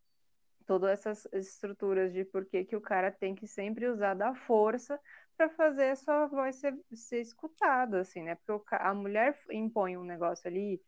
[0.68, 5.00] todas essas estruturas de por que, o cara tem que sempre usar da força
[5.36, 8.34] para fazer a sua voz ser, ser escutada, assim, né?
[8.34, 10.78] Porque o a mulher impõe um negócio ali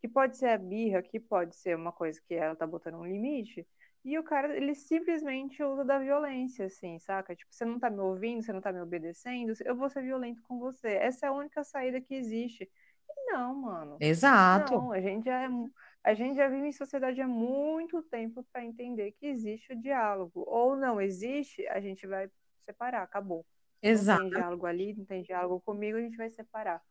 [0.00, 3.06] que pode ser a birra, que pode ser uma coisa que ela tá botando um
[3.06, 3.64] limite,
[4.04, 7.34] e o cara, ele simplesmente usa da violência, assim, saca?
[7.36, 10.42] Tipo, você não tá me ouvindo, você não tá me obedecendo, eu vou ser violento
[10.42, 10.88] com você.
[10.94, 12.64] Essa é a única saída que existe.
[13.08, 13.98] E não, mano.
[14.00, 15.48] exato, Não, a gente já é,
[16.08, 20.42] a gente já vive em sociedade há muito tempo para entender que existe o diálogo.
[20.46, 22.30] Ou não existe, a gente vai
[22.64, 23.44] separar, acabou.
[23.82, 24.30] Não tem exato.
[24.30, 26.82] diálogo ali, não tem diálogo comigo, a gente vai separar.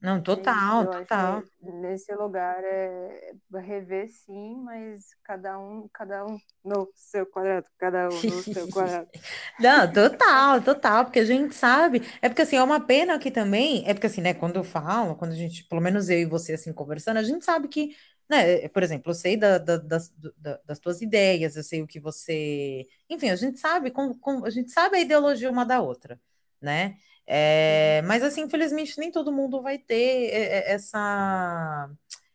[0.00, 1.42] Não, É total, eu total.
[1.42, 8.12] é- nesse lugar é rever sim, mas cada um, cada um no seu quadrado, cada
[8.12, 9.10] um no seu quadrado.
[9.58, 13.84] Não, total, total, porque a gente sabe, é porque assim, é uma pena que também,
[13.86, 16.54] é porque assim, né, quando eu falo, quando a gente, pelo menos eu e você
[16.54, 17.94] assim conversando, a gente sabe que,
[18.28, 21.86] né, por exemplo, eu sei da, da- das, da- das tuas ideias, eu sei o
[21.86, 25.80] que você, enfim, a gente sabe, com, com- a gente sabe a ideologia uma da
[25.80, 26.20] outra,
[26.60, 26.96] né?
[27.30, 31.90] É, mas assim, infelizmente nem todo mundo vai ter é, é, essa,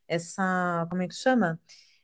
[0.07, 1.59] essa, como é que chama?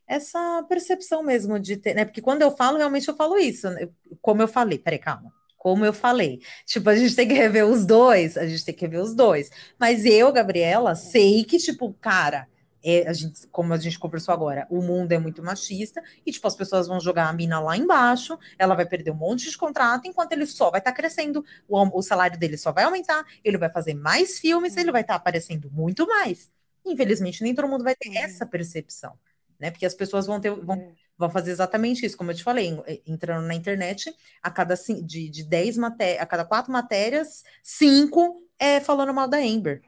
[0.08, 2.04] essa percepção mesmo de ter, né?
[2.04, 3.88] Porque quando eu falo, realmente eu falo isso, né?
[4.22, 5.32] Como eu falei, peraí, calma.
[5.56, 8.82] Como eu falei, tipo, a gente tem que rever os dois, a gente tem que
[8.82, 9.52] rever os dois.
[9.80, 12.48] Mas eu, Gabriela, sei que, tipo, cara,
[12.84, 16.48] é, a gente, como a gente conversou agora, o mundo é muito machista e, tipo,
[16.48, 20.08] as pessoas vão jogar a mina lá embaixo, ela vai perder um monte de contrato,
[20.08, 23.70] enquanto ele só vai estar crescendo, o, o salário dele só vai aumentar, ele vai
[23.70, 26.52] fazer mais filmes, ele vai estar aparecendo muito mais.
[26.86, 28.50] Infelizmente, nem todo mundo vai ter essa uhum.
[28.50, 29.18] percepção
[29.60, 29.70] né?
[29.70, 32.82] Porque as pessoas vão ter, vão, É, vão fazer exatamente isso, como eu te falei,
[33.06, 38.80] entrando na internet, a cada de, de 10 matérias, a cada quatro matérias, cinco é
[38.80, 39.82] falando mal da Amber.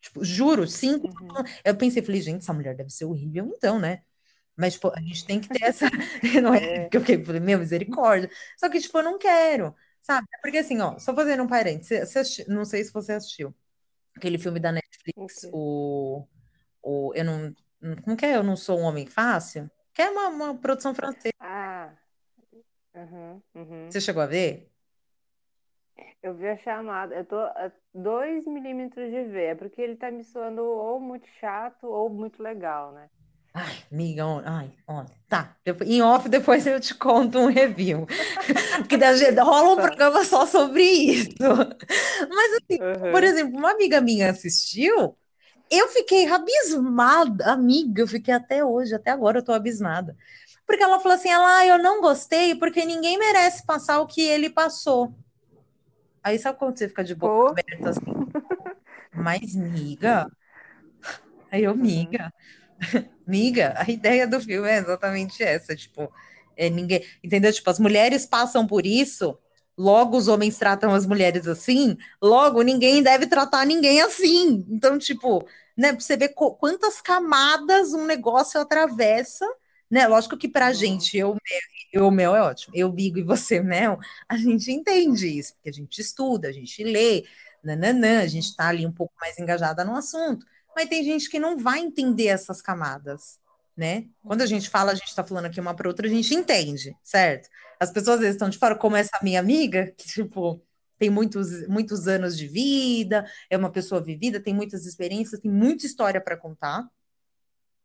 [0.00, 1.08] Tipo, juro, cinco.
[1.08, 4.02] uhum, Eu pensei, falei, gente, essa mulher deve ser horrível, então, né?
[4.56, 5.86] Mas, tipo, a gente tem que ter essa.
[6.42, 8.30] Não é é, porque eu fiquei, falei, meu, misericórdia.
[8.58, 10.26] Só que, tipo, eu não quero, sabe?
[10.42, 13.54] Porque assim, ó, só fazendo um parênteses, assisti- não sei se você assistiu
[14.16, 16.26] aquele filme da Netflix, o
[16.82, 17.54] o, eu não,
[18.04, 18.36] como que é?
[18.36, 19.70] Eu não sou um homem fácil?
[19.94, 21.34] Que é uma, uma produção francesa.
[21.40, 21.92] Ah,
[22.94, 23.90] uhum, uhum.
[23.90, 24.67] Você chegou a ver?
[26.22, 30.10] Eu vi a chamada, eu tô a dois milímetros de ver, é porque ele tá
[30.12, 33.10] me soando ou muito chato ou muito legal, né?
[33.54, 35.56] Ai, amiga, ai, olha, tá.
[35.84, 38.06] Em off, depois eu te conto um review.
[38.78, 39.80] Porque da- rola um Tá.
[39.80, 41.30] programa só sobre isso.
[42.30, 43.24] Mas, assim, por Uhum.
[43.24, 45.16] exemplo, uma amiga minha assistiu,
[45.70, 50.16] eu fiquei abismada, amiga, eu fiquei até hoje, até agora eu tô abismada.
[50.66, 54.22] Porque ela falou assim, ela, ah, eu não gostei porque ninguém merece passar o que
[54.22, 55.14] ele passou.
[56.28, 57.50] Aí sabe quando você fica de boca Pô.
[57.50, 58.02] aberta assim?
[59.12, 60.26] Mas, miga,
[61.50, 61.76] aí eu, Uhum.
[61.76, 62.32] miga,
[63.26, 66.12] miga, a ideia do filme é exatamente essa, tipo,
[66.56, 67.52] é ninguém, entendeu?
[67.52, 69.38] Tipo, as mulheres passam por isso,
[69.76, 74.66] logo os homens tratam as mulheres assim, logo ninguém deve tratar ninguém assim.
[74.70, 79.46] Então, tipo, né, pra você ver quantas camadas um negócio atravessa,
[79.90, 80.06] né?
[80.06, 80.74] Lógico que pra Uhum.
[80.74, 81.36] gente, eu,
[81.92, 85.70] eu, o meu é ótimo, eu, Bigo e você, Mel, a gente entende isso, porque
[85.70, 87.24] a gente estuda, a gente lê,
[87.62, 91.38] nananã, a gente tá ali um pouco mais engajada no assunto, mas tem gente que
[91.40, 93.38] não vai entender essas camadas,
[93.76, 94.06] né?
[94.24, 96.96] Quando a gente fala, a gente tá falando aqui uma para outra, a gente entende,
[97.02, 97.48] certo?
[97.80, 100.60] As pessoas às vezes estão de fora, como essa minha amiga, que, tipo,
[100.98, 105.86] tem muitos, muitos anos de vida, é uma pessoa vivida, tem muitas experiências, tem muita
[105.86, 106.84] história para contar.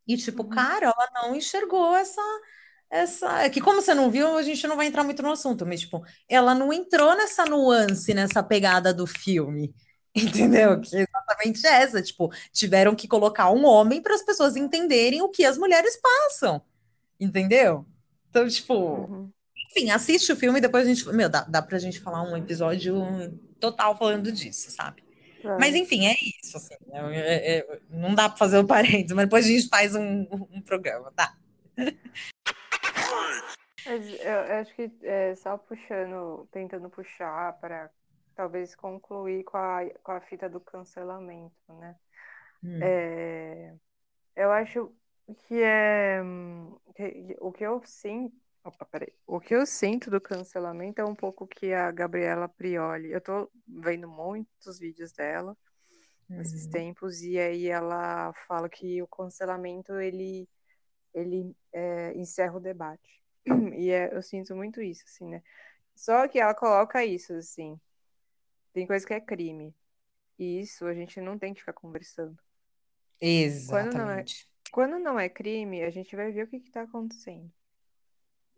[0.08, 0.50] E, tipo, Uhum.
[0.50, 2.22] cara, ela não enxergou essa,
[2.90, 3.44] essa.
[3.44, 5.82] É que, como você não viu, a gente não vai entrar muito no assunto, mas,
[5.82, 9.74] tipo, ela não entrou nessa nuance, nessa pegada do filme.
[10.16, 10.80] Entendeu?
[10.82, 12.02] Que é exatamente essa.
[12.02, 16.62] Tipo, tiveram que colocar um homem para as pessoas entenderem o que as mulheres passam.
[17.20, 17.86] Entendeu?
[18.30, 19.32] Então, tipo, Uhum.
[19.72, 21.08] enfim, assiste o filme e depois a gente.
[21.10, 22.96] Meu, dá, dá pra gente falar um episódio
[23.60, 25.04] total falando disso, sabe?
[25.44, 25.60] Claro.
[25.60, 26.56] Mas enfim, é isso.
[26.56, 29.94] Assim, é- é- é- não dá pra fazer o parênteses, mas depois a gente faz
[29.94, 31.36] um, um programa, tá?
[33.86, 37.92] Eu, acho que é, só puxando, tentando puxar para
[38.34, 41.96] talvez concluir com a, com a fita do cancelamento, né?
[42.64, 42.80] Hum.
[42.82, 43.74] É,
[44.38, 44.96] eu acho
[45.46, 46.22] que é
[46.96, 48.34] que- o que eu sinto,
[48.64, 53.12] opa, peraí, o que eu sinto do cancelamento é um pouco que a Gabriela Prioli,
[53.12, 55.58] eu tô vendo muitos vídeos dela
[56.30, 56.70] Uhum.
[56.72, 60.48] tempos e aí ela fala que o cancelamento ele
[61.14, 63.22] ele é, encerra o debate.
[63.78, 65.44] E é- eu sinto muito isso assim né?
[65.96, 67.80] Só que ela coloca isso assim
[68.74, 69.76] tem coisa que é crime
[70.40, 72.38] e isso a gente não tem que ficar conversando.
[73.66, 74.48] Quando não é- Exatamente.
[74.72, 77.52] quando não é crime a gente vai ver o que está acontecendo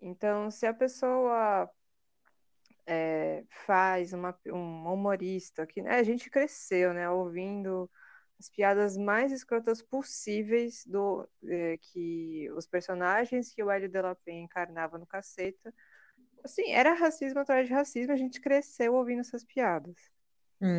[0.01, 1.69] então se a pessoa
[2.85, 7.89] é, faz uma, um humorista que né, a gente cresceu, né, ouvindo
[8.39, 14.15] as piadas mais escrotas possíveis do é, que os personagens que o Hélio de la
[14.15, 15.73] Penha encarnava no Caceta.
[16.43, 19.95] Assim, era racismo atrás de racismo, a gente cresceu ouvindo essas piadas.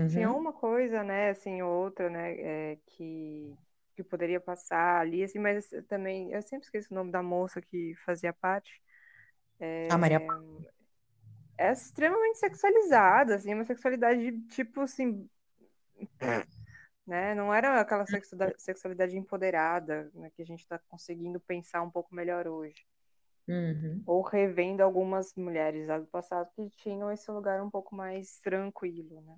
[0.06, 0.38] Tinha Uhum.
[0.38, 2.34] uma coisa, né, assim, ou outra, né,
[2.74, 3.56] é, que,
[3.96, 7.94] que poderia passar ali, assim, mas também, eu sempre esqueço o nome da moça que
[8.04, 8.80] fazia parte.
[9.90, 10.20] A Maria
[11.58, 15.28] é extremamente sexualizada, assim, uma sexualidade tipo assim,
[17.06, 17.34] né?
[17.34, 22.14] Não era aquela sexualidade, sexualidade empoderada, né, que a gente está conseguindo pensar um pouco
[22.14, 22.84] melhor hoje.
[23.48, 24.02] Uhum.
[24.04, 29.20] Ou revendo algumas mulheres lá do passado que tinham esse lugar um pouco mais tranquilo,
[29.22, 29.36] né?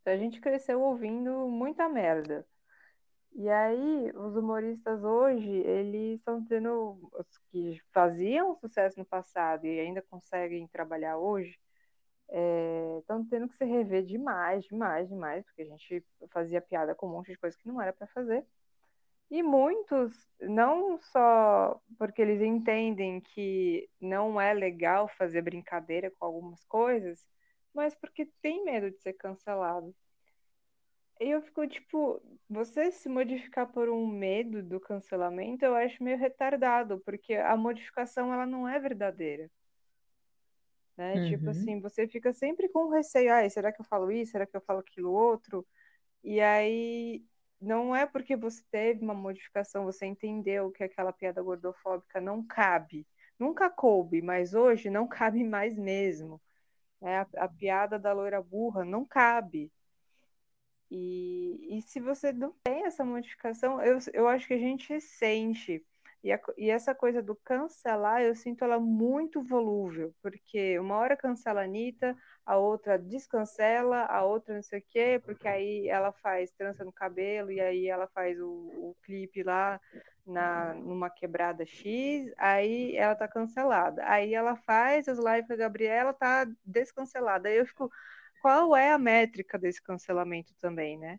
[0.00, 2.46] Então a gente cresceu ouvindo muita merda.
[3.32, 6.98] E aí, os humoristas hoje, eles estão tendo.
[7.12, 11.58] Os que faziam sucesso no passado e ainda conseguem trabalhar hoje,
[12.98, 17.10] estão tendo que se rever demais, demais, demais, porque a gente fazia piada com um
[17.12, 18.44] monte de coisa que não era para fazer.
[19.30, 26.64] E muitos, não só porque eles entendem que não é legal fazer brincadeira com algumas
[26.64, 27.24] coisas,
[27.72, 29.94] mas porque tem medo de ser cancelado.
[31.20, 36.18] E eu fico tipo, você se modificar por um medo do cancelamento, eu acho meio
[36.18, 39.48] retardado, porque a modificação ela não é verdadeira.
[40.96, 41.18] Né?
[41.18, 41.20] Uhum.
[41.20, 44.32] Tipo assim, você fica sempre com receio, ai, será que eu falo isso?
[44.32, 45.66] Será que eu falo aquilo outro?
[46.24, 47.24] E aí
[47.60, 53.06] não é porque você teve uma modificação, você entendeu que aquela piada gordofóbica não cabe.
[53.38, 56.40] Nunca coube, mas hoje não cabe mais mesmo.
[57.00, 57.20] né?
[57.20, 59.72] A, a piada da loira burra não cabe.
[60.90, 65.84] E, e se você não tem essa modificação, eu, eu acho que a gente sente.
[66.22, 71.16] E, a- e essa coisa do cancelar, eu sinto ela muito volúvel, porque uma hora
[71.16, 76.12] cancela a Anitta, a outra descancela, a outra não sei o quê, porque aí ela
[76.12, 79.80] faz trança no cabelo e aí ela faz o, o clipe lá
[80.26, 84.02] na, numa quebrada X, aí ela tá cancelada.
[84.06, 87.48] Aí ela faz as lives com a Gabriela, tá descancelada.
[87.48, 87.90] Aí eu fico,
[88.40, 91.18] qual é a métrica desse cancelamento também, né?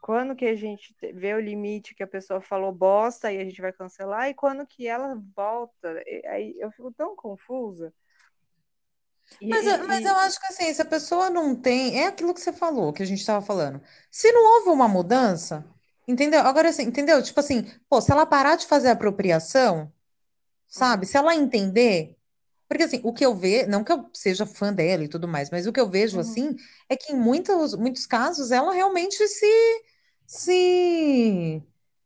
[0.00, 3.44] Quando que a gente te- vê o limite que a pessoa falou bosta e a
[3.44, 6.02] gente vai cancelar, e quando que ela volta?
[6.26, 7.92] Aí eu fico tão confusa.
[9.40, 12.06] E- Mas, e- eu- mas eu acho que assim, se a pessoa não tem, é
[12.06, 13.80] aquilo que você falou, que a gente estava falando.
[14.10, 15.64] Se não houve uma mudança,
[16.06, 16.40] entendeu?
[16.40, 17.22] Agora assim, entendeu?
[17.22, 19.92] Tipo assim, pô, se ela parar de fazer apropriação,
[20.68, 21.06] sabe?
[21.06, 21.08] Uhum.
[21.08, 22.16] Se ela entender,
[22.68, 25.50] porque assim, o que eu vejo, não que eu seja fã dela e tudo mais,
[25.50, 26.20] mas o que eu vejo Uhum.
[26.20, 26.56] assim
[26.88, 29.82] é que em muitos, muitos casos ela realmente se,
[30.26, 31.62] se,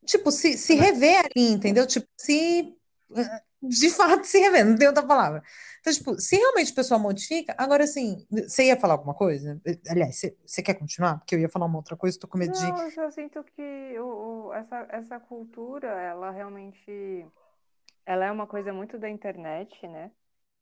[0.07, 1.87] tipo, se, se revê ali, entendeu?
[1.87, 2.75] Tipo, se
[3.17, 5.43] eh, de fato se revê, não tem outra palavra.
[5.81, 9.61] Então, tipo, se realmente a pessoa modifica, agora assim, você ia falar alguma coisa?
[9.89, 11.19] Aliás, você, você quer continuar?
[11.19, 12.67] Porque eu ia falar uma outra coisa, tô com medo de.
[12.67, 17.27] Não, eu só sinto que o, o- essa, essa cultura, ela realmente
[18.07, 20.11] ela é uma coisa muito da internet, né?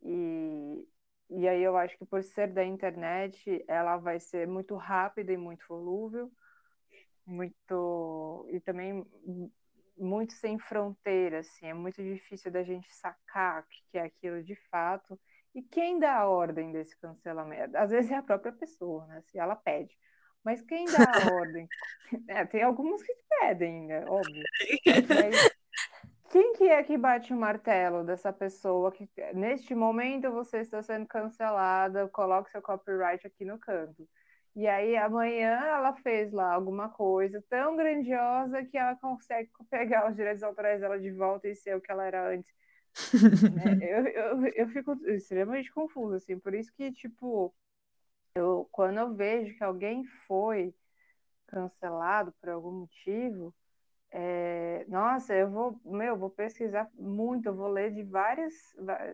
[0.06, 0.88] E,
[1.30, 5.36] e aí eu acho que por ser da internet, ela vai ser muito rápida e
[5.36, 6.30] muito volúvel,
[7.26, 9.04] muito e também
[9.98, 14.54] muito sem fronteira, assim, é muito difícil da gente sacar o que é aquilo de
[14.70, 15.18] fato.
[15.54, 17.76] E quem dá a ordem desse cancelamento?
[17.76, 19.22] Às vezes é a própria pessoa, né?
[19.22, 19.96] Se ela pede.
[20.44, 21.66] Mas quem dá a ordem?
[22.28, 24.04] É, tem alguns que pedem, né?
[24.06, 24.44] Óbvio.
[25.08, 25.55] Mas
[26.36, 31.06] quem que é que bate o martelo dessa pessoa que neste momento você está sendo
[31.06, 34.06] cancelada, coloque seu copyright aqui no canto.
[34.54, 40.16] E aí amanhã ela fez lá alguma coisa tão grandiosa que ela consegue pegar os
[40.16, 42.54] direitos autorais dela de volta e ser o que ela era antes.
[43.54, 43.64] né?
[43.80, 47.54] eu, eu, eu fico extremamente confusa, assim, por isso que, tipo,
[48.34, 50.74] eu, quando eu vejo que alguém foi
[51.46, 53.54] cancelado por algum motivo,
[54.10, 58.54] é, nossa, eu vou, meu, vou pesquisar muito, eu vou ler de várias,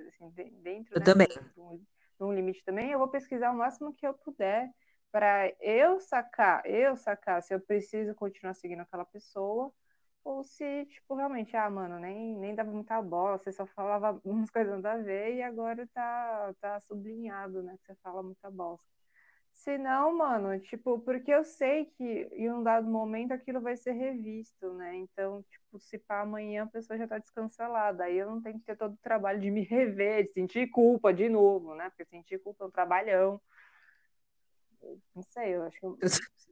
[0.06, 1.28] assim, dentro eu né, também.
[1.28, 4.70] De, um, de um limite também, eu vou pesquisar o máximo que eu puder
[5.10, 9.72] para eu sacar, eu sacar se eu preciso continuar seguindo aquela pessoa
[10.24, 14.50] ou se, tipo, realmente, ah, mano, nem, nem dava muita bola, você só falava umas
[14.50, 18.86] coisas nada a ver e agora tá, tá sublinhado, né, que você fala muita bosta.
[19.52, 23.92] Se não, mano, tipo, porque eu sei que em um dado momento aquilo vai ser
[23.92, 24.96] revisto, né?
[24.96, 28.64] Então, tipo, se para amanhã a pessoa já tá descancelada, aí eu não tenho que
[28.64, 31.90] ter todo o trabalho de me rever, de sentir culpa de novo, né?
[31.90, 33.40] Porque sentir culpa é um trabalhão
[35.14, 35.98] não sei, eu acho que eu,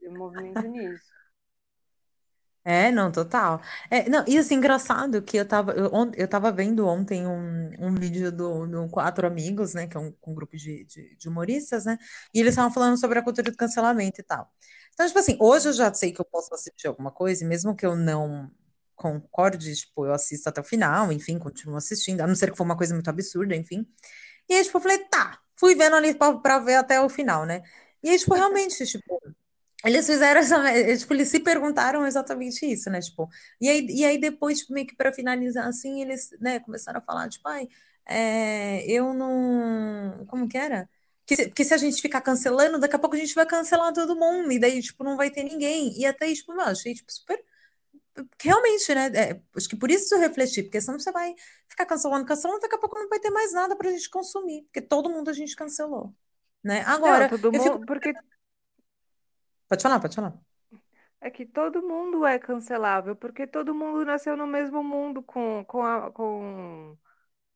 [0.01, 1.11] eu movimento nisso.
[2.63, 3.59] É, não, total.
[3.89, 7.95] É, não, e assim, engraçado que eu tava, eu, eu tava vendo ontem um, um
[7.95, 11.85] vídeo do, do Quatro Amigos, né, que é um, um grupo de, de, de humoristas,
[11.85, 11.97] né,
[12.31, 14.47] e eles estavam falando sobre a cultura do cancelamento e tal.
[14.93, 17.75] Então, tipo assim, hoje eu já sei que eu posso assistir alguma coisa, e mesmo
[17.75, 18.51] que eu não
[18.95, 22.63] concorde, tipo, eu assisto até o final, enfim, continuo assistindo, a não ser que for
[22.63, 23.87] uma coisa muito absurda, enfim.
[24.49, 27.45] E aí, tipo, eu falei, tá, fui vendo ali pra, pra ver até o final,
[27.45, 27.63] né.
[28.03, 29.19] E aí, tipo, realmente, tipo,
[29.85, 30.97] eles fizeram essa.
[30.97, 32.99] Tipo, eles se perguntaram exatamente isso, né?
[33.01, 33.29] Tipo,
[33.59, 37.03] e aí, e aí depois, tipo, meio que para finalizar assim, eles, né, começaram a
[37.03, 37.67] falar, tipo, ai,
[38.05, 40.25] é, eu não.
[40.27, 40.89] Como que era?
[41.25, 44.15] Que se, se a gente ficar cancelando, daqui a pouco a gente vai cancelar todo
[44.15, 45.97] mundo, e daí, tipo, não vai ter ninguém.
[45.99, 47.43] E até, tipo, eu achei, tipo, super.
[48.41, 49.07] Realmente, né?
[49.15, 51.33] É, acho que por isso eu refleti, porque senão você vai
[51.67, 54.81] ficar cancelando, cancelando, daqui a pouco não vai ter mais nada pra gente consumir, porque
[54.81, 56.13] todo mundo a gente cancelou
[56.63, 56.81] né?
[56.83, 57.85] Agora, Não, todo eu mundo, fico.
[57.85, 58.13] porque
[59.71, 60.33] Pode falar, pode falar.
[61.19, 65.83] é que todo mundo é cancelável, porque todo mundo nasceu no mesmo mundo com, com,
[65.83, 66.97] a- com,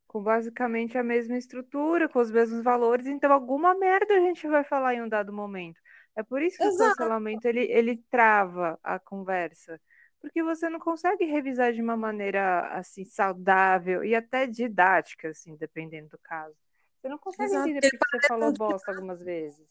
[0.08, 4.64] com basicamente a mesma estrutura, com os mesmos valores, então alguma merda a gente vai
[4.64, 5.80] falar em um dado momento.
[6.16, 9.82] É por isso que o Exato, cancelamento ele, ele trava a conversa,
[10.22, 16.10] porque você não consegue revisar de uma maneira assim saudável e até didática, assim, dependendo
[16.10, 16.56] do caso.
[17.02, 17.72] Você não consegue exato.
[17.72, 19.68] entender Porque você falou bosta algumas vezes.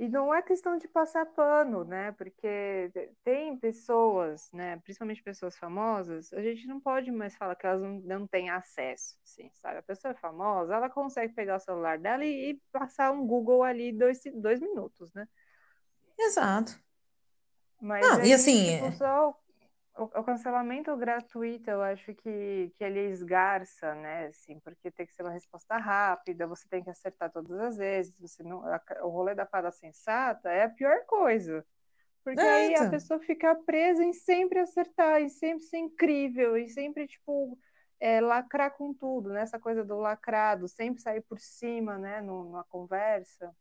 [0.00, 2.12] E não é questão de passar pano, né?
[2.12, 2.90] Porque
[3.22, 4.78] tem pessoas, né?
[4.78, 9.18] Principalmente pessoas famosas, a gente não pode mais falar que elas não, não têm acesso,
[9.22, 9.76] assim, sabe?
[9.76, 13.62] A pessoa é famosa, ela consegue pegar o celular dela e, e passar um Google
[13.62, 15.28] ali dois, dois minutos, né?
[16.18, 16.80] Exato.
[17.78, 19.38] Mas Não, e aí, assim, tipo, só
[20.00, 24.26] o, o cancelamento gratuito, eu acho que, que ele esgarça, né?
[24.26, 28.18] Assim, porque tem que ser uma resposta rápida, você tem que acertar todas as vezes.
[28.18, 31.64] Você não, a, o rolê da fada sensata é a pior coisa.
[32.24, 36.68] Porque é, aí a pessoa fica presa em sempre acertar, em sempre ser incrível, e
[36.68, 37.58] sempre, tipo,
[37.98, 39.42] é, lacrar com tudo, né?
[39.42, 42.20] Essa coisa do lacrado, sempre sair por cima, né?
[42.22, 43.54] Numa conversa,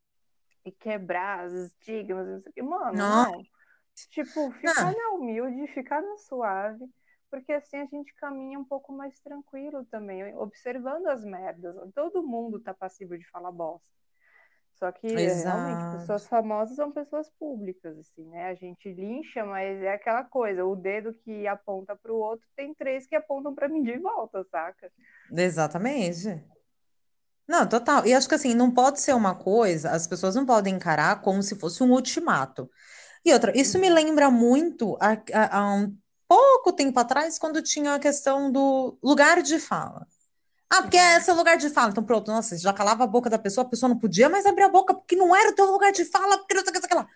[0.66, 2.62] e quebrar as estigmas, não sei o que.
[2.62, 3.44] Mano, não, não.
[4.08, 6.86] Tipo, ficar não, na humilde, ficar no suave,
[7.30, 11.76] porque assim a gente caminha um pouco mais tranquilo também, observando as merdas.
[11.94, 13.88] Todo mundo tá passivo de falar bosta.
[14.80, 18.46] Só que realmente, exato, pessoas famosas são pessoas públicas, assim, né?
[18.46, 22.74] A gente lincha, mas é aquela coisa, o dedo que aponta para o outro tem
[22.74, 24.90] três que apontam para mim de volta, saca?
[25.34, 26.42] exatamente.
[27.46, 28.06] Não, total.
[28.06, 31.44] E acho que assim, não pode ser uma coisa, as pessoas não podem encarar como
[31.44, 32.70] se fosse um ultimato.
[33.26, 35.96] E outra, isso me Uhum, lembra muito a, a- a um
[36.28, 40.08] pouco tempo atrás, quando tinha a questão do lugar de fala.
[40.72, 41.92] Ah, porque é uhum, seu lugar de fala.
[41.92, 44.64] Então, pronto, nossa, já calava a boca da pessoa, a pessoa não podia mais abrir
[44.64, 46.94] a boca porque não era o teu lugar de fala, porque não sei o que,
[46.96, 47.08] o lá.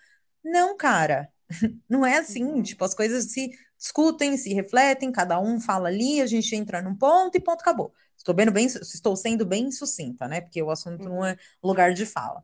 [0.44, 1.30] Não, cara,
[1.90, 2.62] não é assim.
[2.62, 6.82] uhum, Tipo, as coisas se discutem, se refletem, cada um fala ali, a gente entra
[6.82, 7.94] num ponto e ponto acabou.
[8.18, 10.42] Estou bem, bem, estou sendo bem sucinta, né?
[10.42, 12.44] Porque o assunto não é uhum, lugar de fala.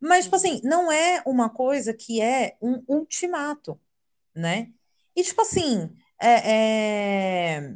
[0.00, 3.80] Mas, tipo uhum, assim, não é uma coisa que é um ultimato,
[4.34, 4.72] né?
[5.16, 5.90] E, tipo assim,
[6.20, 7.74] é, é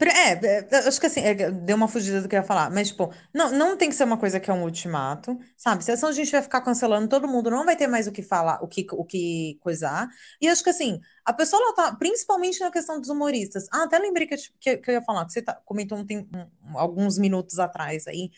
[0.00, 2.88] É, é, acho que assim, é, deu uma fugida do que eu ia falar, mas,
[2.88, 5.82] tipo, não, não tem que ser uma coisa que é um ultimato, sabe?
[5.82, 8.62] Se a gente vai ficar cancelando todo mundo, não vai ter mais o que falar,
[8.62, 10.08] o que, o que coisar.
[10.40, 13.66] E acho que, assim, a pessoa, ela tá, principalmente na questão dos humoristas.
[13.72, 16.78] Ah, até lembrei que, que, que eu ia falar, que você tá, comentou um, um,
[16.78, 18.30] alguns minutos atrás aí.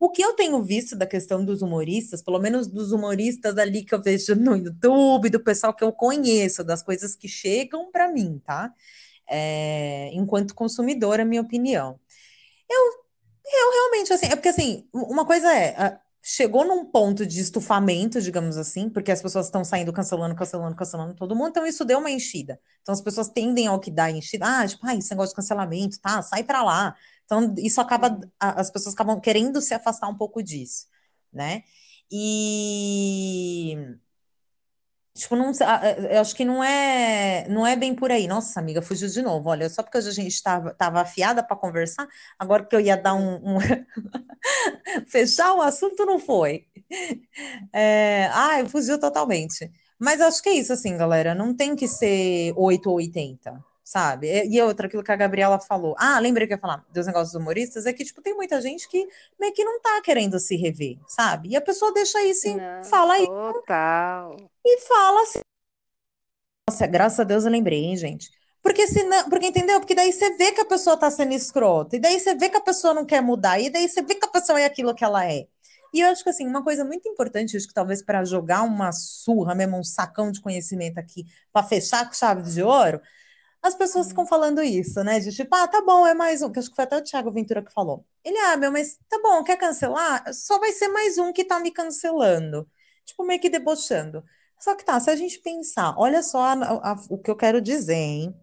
[0.00, 3.94] O que eu tenho visto da questão dos humoristas, pelo menos dos humoristas ali que
[3.94, 8.40] eu vejo no YouTube, do pessoal que eu conheço, das coisas que chegam para mim,
[8.44, 8.74] tá?
[9.30, 11.98] é, enquanto consumidora, minha opinião.
[12.68, 12.92] Eu,
[13.46, 18.56] eu realmente, assim, é porque assim, uma coisa é, chegou num ponto de estufamento, digamos
[18.56, 22.10] assim, porque as pessoas estão saindo cancelando, cancelando, cancelando todo mundo, então isso deu uma
[22.10, 22.60] enchida.
[22.82, 26.00] Então as pessoas tendem ao que dá enchida, ah, tipo, ah, esse negócio de cancelamento,
[26.00, 26.96] tá, sai pra lá.
[27.30, 30.86] Então isso acaba, as pessoas acabam querendo se afastar um pouco disso,
[31.32, 31.62] né?
[32.10, 33.76] E
[35.14, 35.52] Tipo, não,
[36.10, 38.26] eu acho que não é, não é bem por aí.
[38.26, 39.48] Nossa, amiga, fugiu de novo.
[39.50, 42.08] Olha, só porque a gente estava tava afiada para conversar,
[42.38, 43.58] agora que eu ia dar um, um...
[45.06, 46.66] fechar o assunto, não foi.
[47.72, 48.28] É...
[48.32, 49.70] Ai, fugiu totalmente.
[49.98, 51.34] Mas acho que é isso, assim, galera.
[51.34, 54.46] Não tem que ser 8 ou 80 sabe?
[54.46, 55.96] E outra, aquilo que a Gabriela falou.
[55.98, 58.88] Ah, lembrei que eu ia falar dos negócios humoristas, é que, tipo, tem muita gente
[58.88, 59.04] que
[59.38, 61.48] meio que não tá querendo se rever, sabe?
[61.48, 63.26] E a pessoa deixa isso e fala aí.
[63.26, 64.36] Total.
[64.64, 65.40] E fala assim.
[66.68, 68.30] Nossa, graças a Deus eu lembrei, hein, gente?
[68.62, 69.80] Porque senão, porque entendeu?
[69.80, 72.58] Porque daí você vê que a pessoa tá sendo escrota, e daí você vê que
[72.58, 75.02] a pessoa não quer mudar, e daí você vê que a pessoa é aquilo que
[75.02, 75.48] ela é.
[75.92, 78.92] E eu acho que assim, uma coisa muito importante, acho que talvez para jogar uma
[78.92, 83.00] surra mesmo, um sacão de conhecimento aqui, para fechar com chave de ouro,
[83.62, 84.28] as pessoas ficam uhum.
[84.28, 85.20] falando isso, né?
[85.20, 86.50] De tipo, ah, tá bom, é mais um.
[86.50, 88.06] Que acho que foi até o Thiago Ventura que falou.
[88.24, 90.32] Ele, ah, meu, mas tá bom, quer cancelar?
[90.32, 92.68] Só vai ser mais um que tá me cancelando.
[93.04, 94.24] Tipo, meio que debochando.
[94.58, 97.60] Só que tá, se a gente pensar, olha só a, a, o que eu quero
[97.60, 98.34] dizer, hein?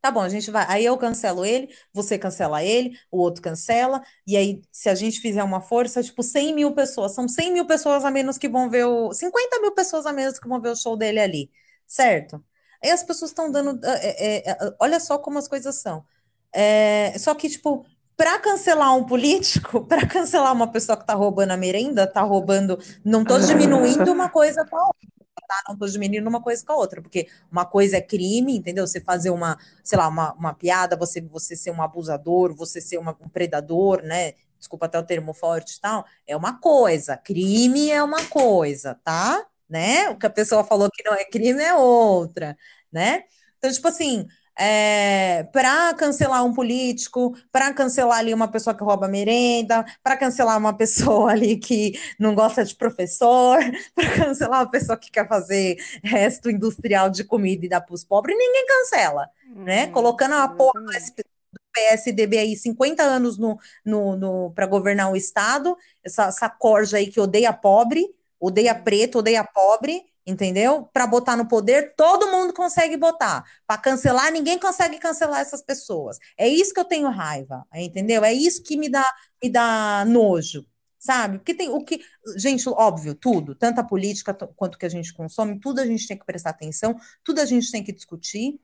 [0.00, 0.64] Tá bom, a gente vai.
[0.68, 5.20] Aí eu cancelo ele, você cancela ele, o outro cancela, e aí, se a gente
[5.20, 8.70] fizer uma força, tipo, 100 mil pessoas, são 100 mil pessoas a menos que vão
[8.70, 9.12] ver o.
[9.12, 11.50] 50 mil pessoas a menos que vão ver o show dele ali,
[11.86, 12.42] certo?
[12.82, 13.84] Aí as pessoas estão dando.
[13.84, 16.04] É, é, é, olha só como as coisas são.
[16.52, 17.84] É, só que, tipo,
[18.16, 22.78] para cancelar um político, para cancelar uma pessoa que está roubando a merenda, está roubando.
[23.04, 25.08] Não estou diminuindo uma coisa com a outra.
[25.48, 25.62] Tá?
[25.66, 28.86] Não estou diminuindo uma coisa com a outra, porque uma coisa é crime, entendeu?
[28.86, 32.98] Você fazer uma, sei lá, uma, uma piada, você, você ser um abusador, você ser
[32.98, 34.34] uma, um predador, né?
[34.58, 39.44] Desculpa até o termo forte e tal, é uma coisa, crime é uma coisa, tá?
[39.70, 40.10] Né?
[40.10, 42.56] O que a pessoa falou que não é crime é outra,
[42.92, 43.24] né?
[43.58, 44.26] Então, tipo assim,
[44.58, 50.58] é, para cancelar um político, para cancelar ali uma pessoa que rouba merenda, para cancelar
[50.58, 53.58] uma pessoa ali que não gosta de professor,
[53.94, 58.04] para cancelar uma pessoa que quer fazer resto industrial de comida e dar para os
[58.04, 59.86] pobres, ninguém cancela, né?
[59.86, 65.16] Uhum, Colocando a porra do PSDB aí 50 anos no, no, no para governar o
[65.16, 68.06] Estado, essa, essa corja aí que odeia pobre,
[68.40, 70.88] odeia preto, odeia pobre, entendeu?
[70.92, 73.44] Para botar no poder, todo mundo consegue botar.
[73.66, 76.18] Para cancelar, ninguém consegue cancelar essas pessoas.
[76.36, 78.24] É isso que eu tenho raiva, entendeu?
[78.24, 79.04] É isso que me dá,
[79.42, 80.66] me dá nojo,
[80.98, 81.38] sabe?
[81.38, 82.00] Porque tem o que,
[82.36, 86.18] gente, óbvio, tudo, tanto a política quanto que a gente consome, tudo a gente tem
[86.18, 88.60] que prestar atenção, tudo a gente tem que discutir,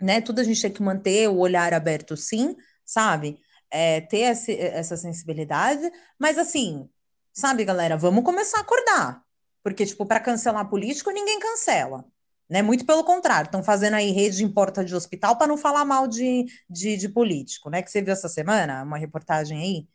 [0.00, 0.20] né?
[0.20, 3.40] Tudo a gente tem que manter o olhar aberto, sim, sabe?
[3.70, 6.88] É, ter essa, essa sensibilidade, mas assim,
[7.36, 9.22] Sabe, galera, vamos começar a acordar.
[9.62, 12.02] Porque, tipo, para cancelar político, ninguém cancela.
[12.48, 12.62] Né?
[12.62, 16.08] Muito pelo contrário, estão fazendo aí rede em porta de hospital para não falar mal
[16.08, 17.82] de, de, de, político, né?
[17.82, 19.88] Que você viu essa semana, uma reportagem aí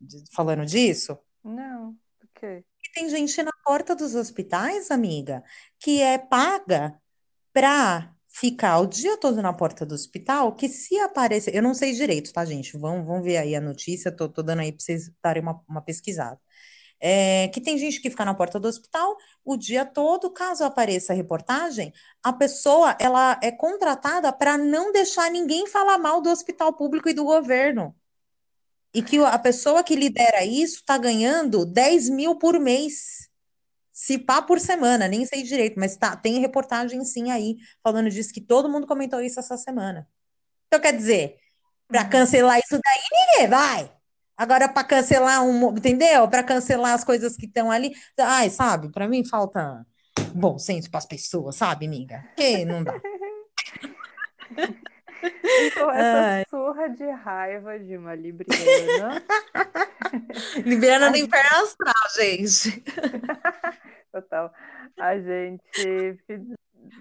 [0.00, 1.18] de, falando disso?
[1.42, 1.88] Não,
[2.22, 2.62] o quê?
[2.94, 5.42] Tem gente na porta dos hospitais, amiga,
[5.80, 6.96] que é paga
[7.52, 11.92] para ficar o dia todo na porta do hospital, que se aparecer, eu não sei
[11.92, 12.78] direito, tá, gente?
[12.78, 15.82] Vão, vão ver aí a notícia, tô, tô dando aí para vocês darem uma, uma
[15.82, 16.38] pesquisada.
[17.06, 21.12] É, que tem gente que fica na porta do hospital o dia todo, caso apareça
[21.12, 21.92] a reportagem,
[22.22, 27.12] a pessoa ela é contratada para não deixar ninguém falar mal do hospital público e
[27.12, 27.94] do governo.
[28.94, 33.28] E que a pessoa que lidera isso está ganhando 10 mil por mês.
[33.92, 38.32] Se pá por semana, nem sei direito, mas tá, tem reportagem sim aí falando disso,
[38.32, 40.08] que todo mundo comentou isso essa semana.
[40.68, 41.36] Então, quer dizer,
[41.86, 42.08] para uhum.
[42.08, 43.93] cancelar isso daí, ninguém vai.
[44.36, 46.28] Agora, para cancelar um, entendeu?
[46.28, 47.92] Para cancelar as coisas que estão ali.
[48.18, 49.86] Ai, sabe, para mim falta
[50.34, 52.24] bom senso para as pessoas, sabe, amiga?
[52.36, 53.00] Que não dá.
[55.66, 56.44] Então, essa Ai.
[56.50, 59.22] surra de raiva de uma libriana.
[60.64, 62.82] libriana no inferno astral, gente.
[64.12, 64.52] Total.
[64.98, 66.18] A gente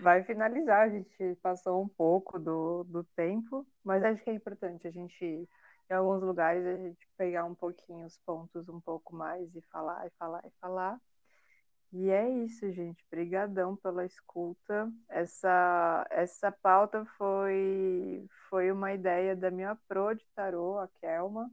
[0.02, 0.88] vai finalizar.
[0.88, 5.48] A gente passou um pouco do, do tempo, mas acho que é importante a gente,
[5.90, 10.08] em alguns lugares, a gente pegar um pouquinho os pontos um pouco mais e falar,
[10.08, 11.00] e falar, e falar.
[11.92, 13.06] E é isso, gente.
[13.06, 14.92] Obrigadão pela escuta.
[15.08, 21.52] Essa, essa pauta foi, foi uma ideia da minha pro de tarô, a Kelma.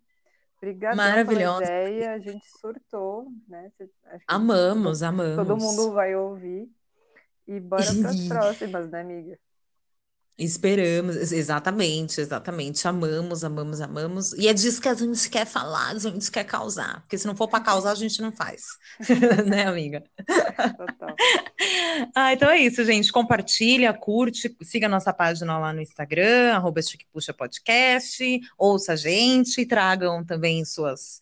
[0.56, 2.14] Obrigadão pela ideia.
[2.14, 3.70] A gente surtou, né?
[4.26, 5.36] amamos, amamos.
[5.36, 6.70] Todo mundo vai ouvir.
[7.46, 9.38] E bora para as próximas, né, amiga?
[10.38, 12.88] Esperamos, exatamente, exatamente.
[12.88, 14.32] Amamos, amamos, amamos.
[14.32, 17.02] E é disso que a gente quer falar, a gente quer causar.
[17.02, 18.62] Porque se não for para causar, a gente não faz.
[19.46, 20.02] né, amiga?
[20.76, 21.14] Total.
[22.14, 23.12] ah, então é isso, gente.
[23.12, 26.80] Compartilha, curte, siga a nossa página lá no Instagram, arroba
[27.12, 31.20] Puxa Podcast, ouça a gente, tragam também suas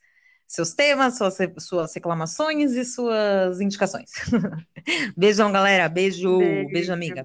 [0.48, 4.11] seus temas, suas, suas reclamações e suas indicações.
[5.14, 5.88] Beijão, galera.
[5.88, 7.24] Beijo, beijo, beijo amiga.